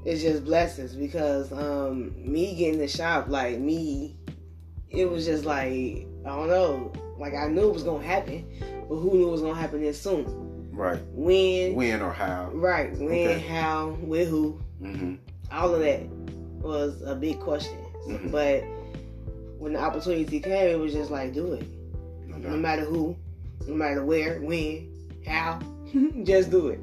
It's 0.06 0.22
just 0.22 0.46
blessings 0.46 0.96
because 0.96 1.52
um 1.52 2.14
me 2.18 2.56
getting 2.56 2.80
the 2.80 2.88
shop, 2.88 3.28
like 3.28 3.60
me, 3.60 4.16
it 4.90 5.10
was 5.10 5.26
just 5.26 5.44
like 5.46 6.08
I 6.26 6.30
don't 6.30 6.48
know. 6.48 6.92
Like 7.18 7.34
I 7.34 7.48
knew 7.48 7.70
it 7.70 7.74
was 7.74 7.84
gonna 7.84 8.06
happen, 8.06 8.46
but 8.88 8.96
who 8.96 9.14
knew 9.16 9.28
it 9.28 9.32
was 9.32 9.42
gonna 9.42 9.60
happen 9.60 9.82
this 9.82 10.02
soon? 10.02 10.70
Right. 10.72 11.00
When? 11.12 11.76
When 11.76 12.02
or 12.02 12.12
how? 12.14 12.52
Right. 12.54 12.92
When? 12.98 13.08
Okay. 13.10 13.40
How? 13.40 13.98
With 14.02 14.30
who? 14.30 14.62
Mm-hmm. 14.82 15.16
all 15.52 15.74
of 15.74 15.82
that 15.82 16.08
was 16.62 17.02
a 17.02 17.16
big 17.16 17.40
question. 17.40 17.80
Mhm. 18.08 18.32
But 18.32 18.64
when 19.60 19.74
the 19.74 19.80
opportunity 19.80 20.40
came, 20.40 20.70
it 20.70 20.80
was 20.80 20.94
just 20.94 21.10
like, 21.10 21.34
do 21.34 21.54
it. 21.54 21.66
No 22.38 22.50
No 22.50 22.58
matter 22.58 22.86
who, 22.86 23.16
no 23.68 23.74
matter 23.74 24.04
where, 24.04 24.40
when, 24.42 24.90
how, 25.26 25.60
just 26.24 26.52
do 26.52 26.70
it. 26.70 26.80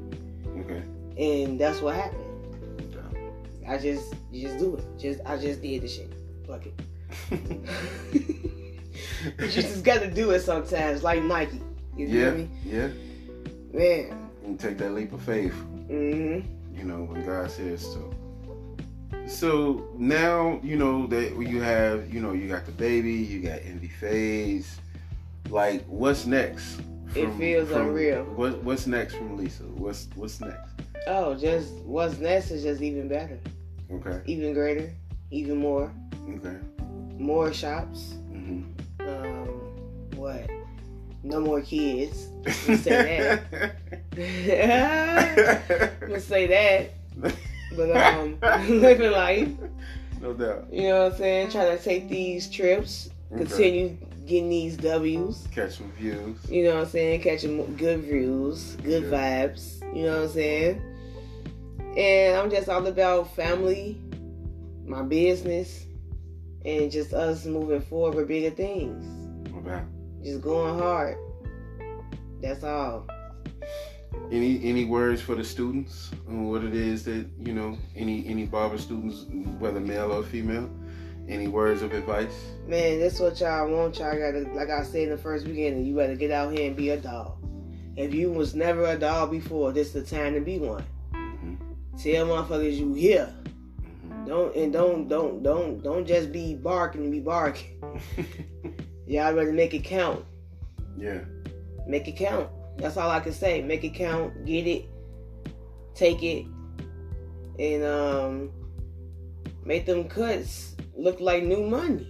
Okay. 0.59 0.83
And 1.17 1.59
that's 1.59 1.81
what 1.81 1.95
happened. 1.95 2.93
Doubt. 2.93 3.17
I 3.67 3.77
just, 3.77 4.13
you 4.31 4.47
just 4.47 4.59
do 4.59 4.75
it. 4.75 4.85
Just, 4.99 5.19
I 5.25 5.37
just 5.37 5.61
did 5.61 5.81
the 5.81 5.87
shit. 5.87 6.11
Fuck 6.47 6.65
it. 6.65 6.79
you 9.39 9.47
just 9.47 9.83
gotta 9.83 10.09
do 10.09 10.31
it 10.31 10.41
sometimes, 10.41 11.03
like 11.03 11.23
Nike. 11.23 11.61
You 11.95 12.07
yeah. 12.07 12.23
feel 12.23 12.37
me? 12.37 12.49
Yeah. 12.63 12.89
Man. 13.73 14.29
And 14.43 14.59
take 14.59 14.77
that 14.77 14.91
leap 14.91 15.13
of 15.13 15.21
faith. 15.21 15.53
hmm 15.87 16.39
You 16.73 16.83
know 16.83 17.03
when 17.03 17.25
God 17.25 17.49
says 17.49 17.81
so. 17.81 18.13
So 19.27 19.87
now 19.97 20.59
you 20.61 20.75
know 20.75 21.07
that 21.07 21.35
you 21.35 21.61
have, 21.61 22.13
you 22.13 22.21
know, 22.21 22.33
you 22.33 22.47
got 22.47 22.65
the 22.65 22.71
baby, 22.71 23.13
you 23.13 23.41
got 23.41 23.59
Envy 23.65 23.87
Fades. 23.87 24.79
Like, 25.49 25.85
what's 25.85 26.25
next? 26.25 26.79
It 27.15 27.31
feels 27.37 27.71
unreal. 27.71 28.23
What, 28.35 28.61
what's 28.63 28.87
next 28.87 29.15
from 29.15 29.37
Lisa? 29.37 29.63
What's 29.63 30.07
what's 30.15 30.41
next? 30.41 30.71
Oh, 31.07 31.35
just 31.35 31.73
what's 31.85 32.17
next 32.17 32.51
is 32.51 32.63
just 32.63 32.81
even 32.81 33.07
better. 33.07 33.39
Okay. 33.91 34.21
Even 34.25 34.53
greater, 34.53 34.91
even 35.31 35.57
more, 35.57 35.91
Okay. 36.29 36.57
more 37.17 37.53
shops. 37.53 38.13
hmm 38.31 38.63
Um, 39.01 39.47
what? 40.15 40.49
No 41.23 41.39
more 41.39 41.61
kids. 41.61 42.27
Let's 42.67 42.81
say 42.81 43.39
that. 43.55 43.75
Let's 46.07 46.25
say 46.25 46.47
that. 46.47 46.91
But 47.75 47.95
um, 47.95 48.37
living 48.81 49.11
life. 49.11 49.49
no 50.21 50.33
doubt. 50.33 50.67
You 50.71 50.89
know 50.89 51.03
what 51.05 51.11
I'm 51.13 51.17
saying? 51.17 51.51
Trying 51.51 51.77
to 51.77 51.83
take 51.83 52.09
these 52.09 52.49
trips, 52.49 53.09
Okay. 53.31 53.43
continue 53.45 53.97
getting 54.25 54.49
these 54.49 54.77
W's. 54.77 55.47
catching 55.51 55.91
views. 55.91 56.37
You 56.49 56.63
know 56.65 56.75
what 56.75 56.83
I'm 56.85 56.89
saying? 56.89 57.21
Catching 57.21 57.75
good 57.75 58.01
views, 58.01 58.75
good 58.83 59.03
Yeah. 59.03 59.09
vibes. 59.09 59.81
You 59.95 60.03
know 60.03 60.15
what 60.21 60.23
I'm 60.23 60.29
saying? 60.29 60.81
And 61.97 62.37
I'm 62.37 62.49
just 62.49 62.67
all 62.67 62.85
about 62.85 63.33
family, 63.35 63.97
my 64.85 65.01
business, 65.03 65.85
and 66.65 66.91
just 66.91 67.13
us 67.13 67.45
moving 67.45 67.81
forward 67.81 68.15
with 68.15 68.27
bigger 68.27 68.49
things. 68.49 69.05
Doubt. 69.65 69.85
Just 70.23 70.41
going 70.41 70.77
hard. 70.77 71.17
That's 72.41 72.63
all. 72.63 73.07
Any 74.31 74.63
any 74.63 74.85
words 74.85 75.21
for 75.21 75.33
the 75.35 75.43
students 75.43 76.11
on 76.27 76.49
what 76.49 76.63
it 76.63 76.75
is 76.75 77.03
that 77.05 77.25
you 77.39 77.53
know? 77.53 77.77
Any 77.95 78.27
any 78.27 78.45
barber 78.45 78.77
students, 78.77 79.25
whether 79.59 79.79
male 79.79 80.11
or 80.11 80.23
female? 80.23 80.69
Any 81.27 81.47
words 81.47 81.81
of 81.81 81.91
advice? 81.93 82.33
Man, 82.67 82.99
that's 82.99 83.19
what 83.19 83.39
y'all 83.39 83.67
want. 83.69 83.97
Y'all 83.97 84.11
gotta, 84.17 84.47
like 84.53 84.69
I 84.69 84.83
said 84.83 85.03
in 85.03 85.09
the 85.09 85.17
first 85.17 85.45
beginning, 85.45 85.85
you 85.85 85.95
better 85.95 86.15
get 86.15 86.31
out 86.31 86.53
here 86.53 86.67
and 86.67 86.75
be 86.75 86.89
a 86.89 86.97
dog. 86.97 87.37
If 87.95 88.13
you 88.13 88.31
was 88.31 88.53
never 88.53 88.85
a 88.85 88.97
dog 88.97 89.31
before, 89.31 89.71
this 89.71 89.91
the 89.91 90.03
time 90.03 90.33
to 90.35 90.41
be 90.41 90.59
one. 90.59 90.83
hmm 91.13 91.55
Tell 91.97 92.27
motherfuckers 92.27 92.77
you 92.77 92.93
here. 92.93 93.33
hmm 93.91 94.25
Don't 94.25 94.55
and 94.55 94.71
don't 94.71 95.07
don't 95.07 95.41
don't 95.41 95.81
don't 95.81 96.05
just 96.05 96.31
be 96.31 96.53
barking 96.55 97.01
and 97.03 97.11
be 97.11 97.21
barking. 97.21 97.81
Y'all 99.07 99.33
better 99.33 99.51
make 99.53 99.73
it 99.73 99.83
count. 99.83 100.23
yeah. 100.97 101.19
Make 101.87 102.07
it 102.07 102.17
count. 102.17 102.49
That's 102.77 102.97
all 102.97 103.09
I 103.09 103.19
can 103.19 103.31
say. 103.31 103.61
Make 103.61 103.83
it 103.83 103.93
count. 103.93 104.45
Get 104.45 104.67
it. 104.67 104.85
Take 105.93 106.21
it. 106.23 106.45
And 107.57 107.83
um 107.83 108.51
make 109.63 109.85
them 109.85 110.07
cuts 110.09 110.74
look 110.95 111.19
like 111.19 111.43
new 111.43 111.63
money. 111.63 112.09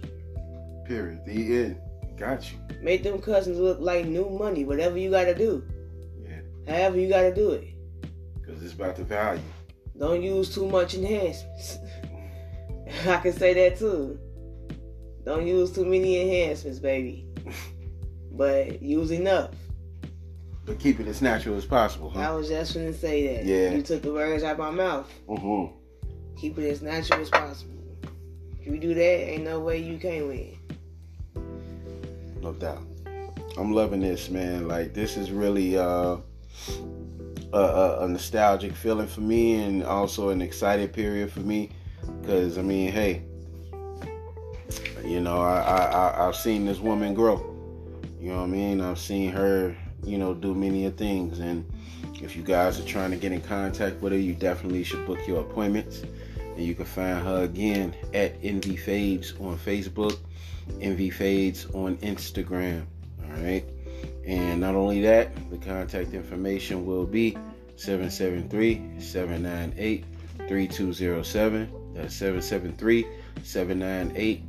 Period. 0.84 1.24
The 1.24 1.32
end. 1.32 1.80
Got 2.16 2.50
you. 2.50 2.58
Make 2.80 3.02
them 3.02 3.20
cousins 3.20 3.58
look 3.58 3.80
like 3.80 4.06
new 4.06 4.28
money. 4.30 4.64
Whatever 4.64 4.98
you 4.98 5.10
gotta 5.10 5.34
do. 5.34 5.64
Yeah. 6.22 6.40
However 6.66 6.98
you 6.98 7.08
gotta 7.08 7.34
do 7.34 7.50
it. 7.50 7.74
Because 8.40 8.62
it's 8.62 8.72
about 8.72 8.96
the 8.96 9.04
value. 9.04 9.42
Don't 9.98 10.22
use 10.22 10.54
too 10.54 10.66
much 10.66 10.94
enhancements. 10.94 11.78
I 13.06 13.16
can 13.16 13.32
say 13.32 13.54
that 13.54 13.78
too. 13.78 14.18
Don't 15.24 15.46
use 15.46 15.72
too 15.72 15.84
many 15.84 16.20
enhancements, 16.20 16.78
baby. 16.78 17.26
But 18.32 18.82
use 18.82 19.12
enough. 19.12 19.52
But 20.66 20.78
keep 20.78 21.00
it 21.00 21.06
as 21.06 21.22
natural 21.22 21.56
as 21.56 21.64
possible, 21.64 22.12
I 22.16 22.32
was 22.32 22.48
just 22.48 22.74
gonna 22.74 22.92
say 22.92 23.34
that. 23.34 23.46
Yeah. 23.46 23.70
You 23.70 23.82
took 23.82 24.02
the 24.02 24.12
words 24.12 24.42
out 24.42 24.52
of 24.52 24.58
my 24.58 24.70
mouth. 24.70 25.10
Mm-hmm. 25.26 25.74
Keep 26.38 26.58
it 26.58 26.68
as 26.68 26.82
natural 26.82 27.22
as 27.22 27.30
possible. 27.30 27.75
If 28.66 28.74
you 28.74 28.80
do 28.80 28.94
that, 28.94 29.00
ain't 29.00 29.44
no 29.44 29.60
way 29.60 29.78
you 29.78 29.96
can't 29.96 30.26
win. 30.26 30.58
No 32.42 32.52
doubt. 32.52 32.82
I'm 33.56 33.72
loving 33.72 34.00
this, 34.00 34.28
man. 34.28 34.66
Like 34.66 34.92
this 34.92 35.16
is 35.16 35.30
really 35.30 35.78
uh, 35.78 36.16
a, 37.52 37.98
a, 38.00 38.08
nostalgic 38.08 38.72
feeling 38.72 39.06
for 39.06 39.20
me, 39.20 39.62
and 39.62 39.84
also 39.84 40.30
an 40.30 40.42
excited 40.42 40.92
period 40.92 41.30
for 41.30 41.40
me. 41.40 41.70
Because 42.20 42.58
I 42.58 42.62
mean, 42.62 42.90
hey, 42.90 43.22
you 45.04 45.20
know, 45.20 45.40
I, 45.40 45.60
I 45.60 45.84
I 45.84 46.28
I've 46.28 46.34
seen 46.34 46.66
this 46.66 46.80
woman 46.80 47.14
grow. 47.14 47.36
You 48.18 48.32
know 48.32 48.38
what 48.38 48.44
I 48.44 48.46
mean? 48.48 48.80
I've 48.80 48.98
seen 48.98 49.30
her, 49.30 49.76
you 50.02 50.18
know, 50.18 50.34
do 50.34 50.56
many 50.56 50.86
of 50.86 50.96
things. 50.96 51.38
And 51.38 51.64
if 52.20 52.34
you 52.34 52.42
guys 52.42 52.80
are 52.80 52.84
trying 52.84 53.12
to 53.12 53.16
get 53.16 53.30
in 53.30 53.42
contact 53.42 54.02
with 54.02 54.12
her, 54.12 54.18
you 54.18 54.34
definitely 54.34 54.82
should 54.82 55.06
book 55.06 55.24
your 55.28 55.42
appointments. 55.42 56.02
And 56.56 56.64
you 56.64 56.74
can 56.74 56.86
find 56.86 57.22
her 57.22 57.44
again 57.44 57.94
at 58.14 58.34
Envy 58.42 58.76
Fades 58.76 59.34
on 59.40 59.58
Facebook, 59.58 60.18
Envy 60.80 61.10
Fades 61.10 61.66
on 61.74 61.96
Instagram. 61.98 62.86
All 63.24 63.42
right. 63.42 63.64
And 64.26 64.60
not 64.60 64.74
only 64.74 65.00
that, 65.02 65.50
the 65.50 65.58
contact 65.58 66.12
information 66.12 66.86
will 66.86 67.06
be 67.06 67.36
773 67.76 69.00
798 69.00 70.04
3207. 70.48 71.94
That's 71.94 72.14
773 72.14 73.06
798 73.42 74.42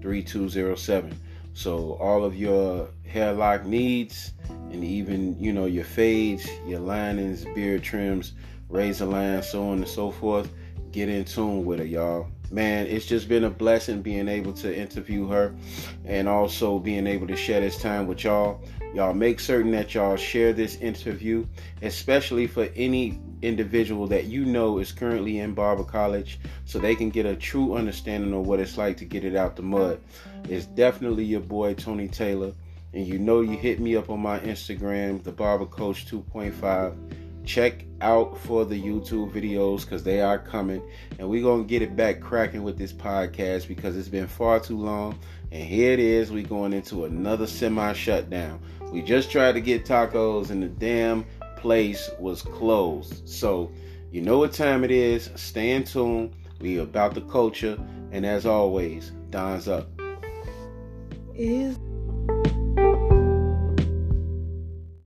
3207. 0.00 1.18
So 1.54 1.94
all 1.94 2.24
of 2.24 2.36
your 2.36 2.88
hair 3.06 3.32
lock 3.32 3.64
needs 3.64 4.32
and 4.48 4.84
even, 4.84 5.38
you 5.38 5.52
know, 5.52 5.66
your 5.66 5.84
fades, 5.84 6.48
your 6.66 6.80
linings, 6.80 7.44
beard 7.54 7.82
trims, 7.82 8.32
razor 8.68 9.06
lines, 9.06 9.48
so 9.48 9.68
on 9.68 9.78
and 9.78 9.88
so 9.88 10.10
forth, 10.10 10.52
get 10.94 11.08
in 11.08 11.24
tune 11.24 11.64
with 11.64 11.80
her, 11.80 11.84
y'all. 11.84 12.28
Man, 12.52 12.86
it's 12.86 13.04
just 13.04 13.28
been 13.28 13.42
a 13.42 13.50
blessing 13.50 14.00
being 14.00 14.28
able 14.28 14.52
to 14.52 14.74
interview 14.74 15.26
her 15.26 15.52
and 16.04 16.28
also 16.28 16.78
being 16.78 17.08
able 17.08 17.26
to 17.26 17.34
share 17.34 17.60
this 17.60 17.82
time 17.82 18.06
with 18.06 18.22
y'all. 18.22 18.60
Y'all 18.94 19.12
make 19.12 19.40
certain 19.40 19.72
that 19.72 19.92
y'all 19.92 20.14
share 20.14 20.52
this 20.52 20.76
interview, 20.76 21.44
especially 21.82 22.46
for 22.46 22.68
any 22.76 23.18
individual 23.42 24.06
that 24.06 24.26
you 24.26 24.44
know 24.44 24.78
is 24.78 24.92
currently 24.92 25.40
in 25.40 25.52
barber 25.52 25.82
college, 25.82 26.38
so 26.64 26.78
they 26.78 26.94
can 26.94 27.10
get 27.10 27.26
a 27.26 27.34
true 27.34 27.74
understanding 27.74 28.32
of 28.32 28.46
what 28.46 28.60
it's 28.60 28.78
like 28.78 28.96
to 28.98 29.04
get 29.04 29.24
it 29.24 29.34
out 29.34 29.56
the 29.56 29.62
mud. 29.62 30.00
It's 30.48 30.66
definitely 30.66 31.24
your 31.24 31.40
boy 31.40 31.74
Tony 31.74 32.06
Taylor, 32.06 32.52
and 32.92 33.04
you 33.04 33.18
know 33.18 33.40
you 33.40 33.56
hit 33.56 33.80
me 33.80 33.96
up 33.96 34.10
on 34.10 34.20
my 34.20 34.38
Instagram, 34.38 35.24
the 35.24 35.32
Barber 35.32 35.66
Coach 35.66 36.06
2.5. 36.06 36.94
Check 37.44 37.84
out 38.00 38.38
for 38.38 38.64
the 38.64 38.80
YouTube 38.80 39.32
videos 39.32 39.82
because 39.82 40.02
they 40.02 40.20
are 40.20 40.38
coming, 40.38 40.82
and 41.18 41.28
we're 41.28 41.42
gonna 41.42 41.64
get 41.64 41.82
it 41.82 41.94
back 41.94 42.20
cracking 42.20 42.62
with 42.62 42.78
this 42.78 42.92
podcast 42.92 43.68
because 43.68 43.96
it's 43.96 44.08
been 44.08 44.26
far 44.26 44.60
too 44.60 44.78
long. 44.78 45.18
And 45.52 45.62
here 45.62 45.92
it 45.92 46.00
is, 46.00 46.32
We're 46.32 46.46
going 46.46 46.72
into 46.72 47.04
another 47.04 47.46
semi 47.46 47.92
shutdown. 47.92 48.60
We 48.90 49.02
just 49.02 49.30
tried 49.30 49.52
to 49.52 49.60
get 49.60 49.84
tacos, 49.84 50.50
and 50.50 50.62
the 50.62 50.68
damn 50.68 51.26
place 51.56 52.10
was 52.18 52.42
closed. 52.42 53.28
So 53.28 53.70
you 54.10 54.20
know 54.20 54.38
what 54.38 54.52
time 54.52 54.84
it 54.84 54.90
is. 54.90 55.30
Stay 55.34 55.72
in 55.72 55.84
tune. 55.84 56.34
We 56.60 56.78
about 56.78 57.14
the 57.14 57.22
culture, 57.22 57.78
and 58.10 58.24
as 58.24 58.46
always, 58.46 59.12
Don's 59.30 59.68
up. 59.68 59.88
Is 61.34 61.76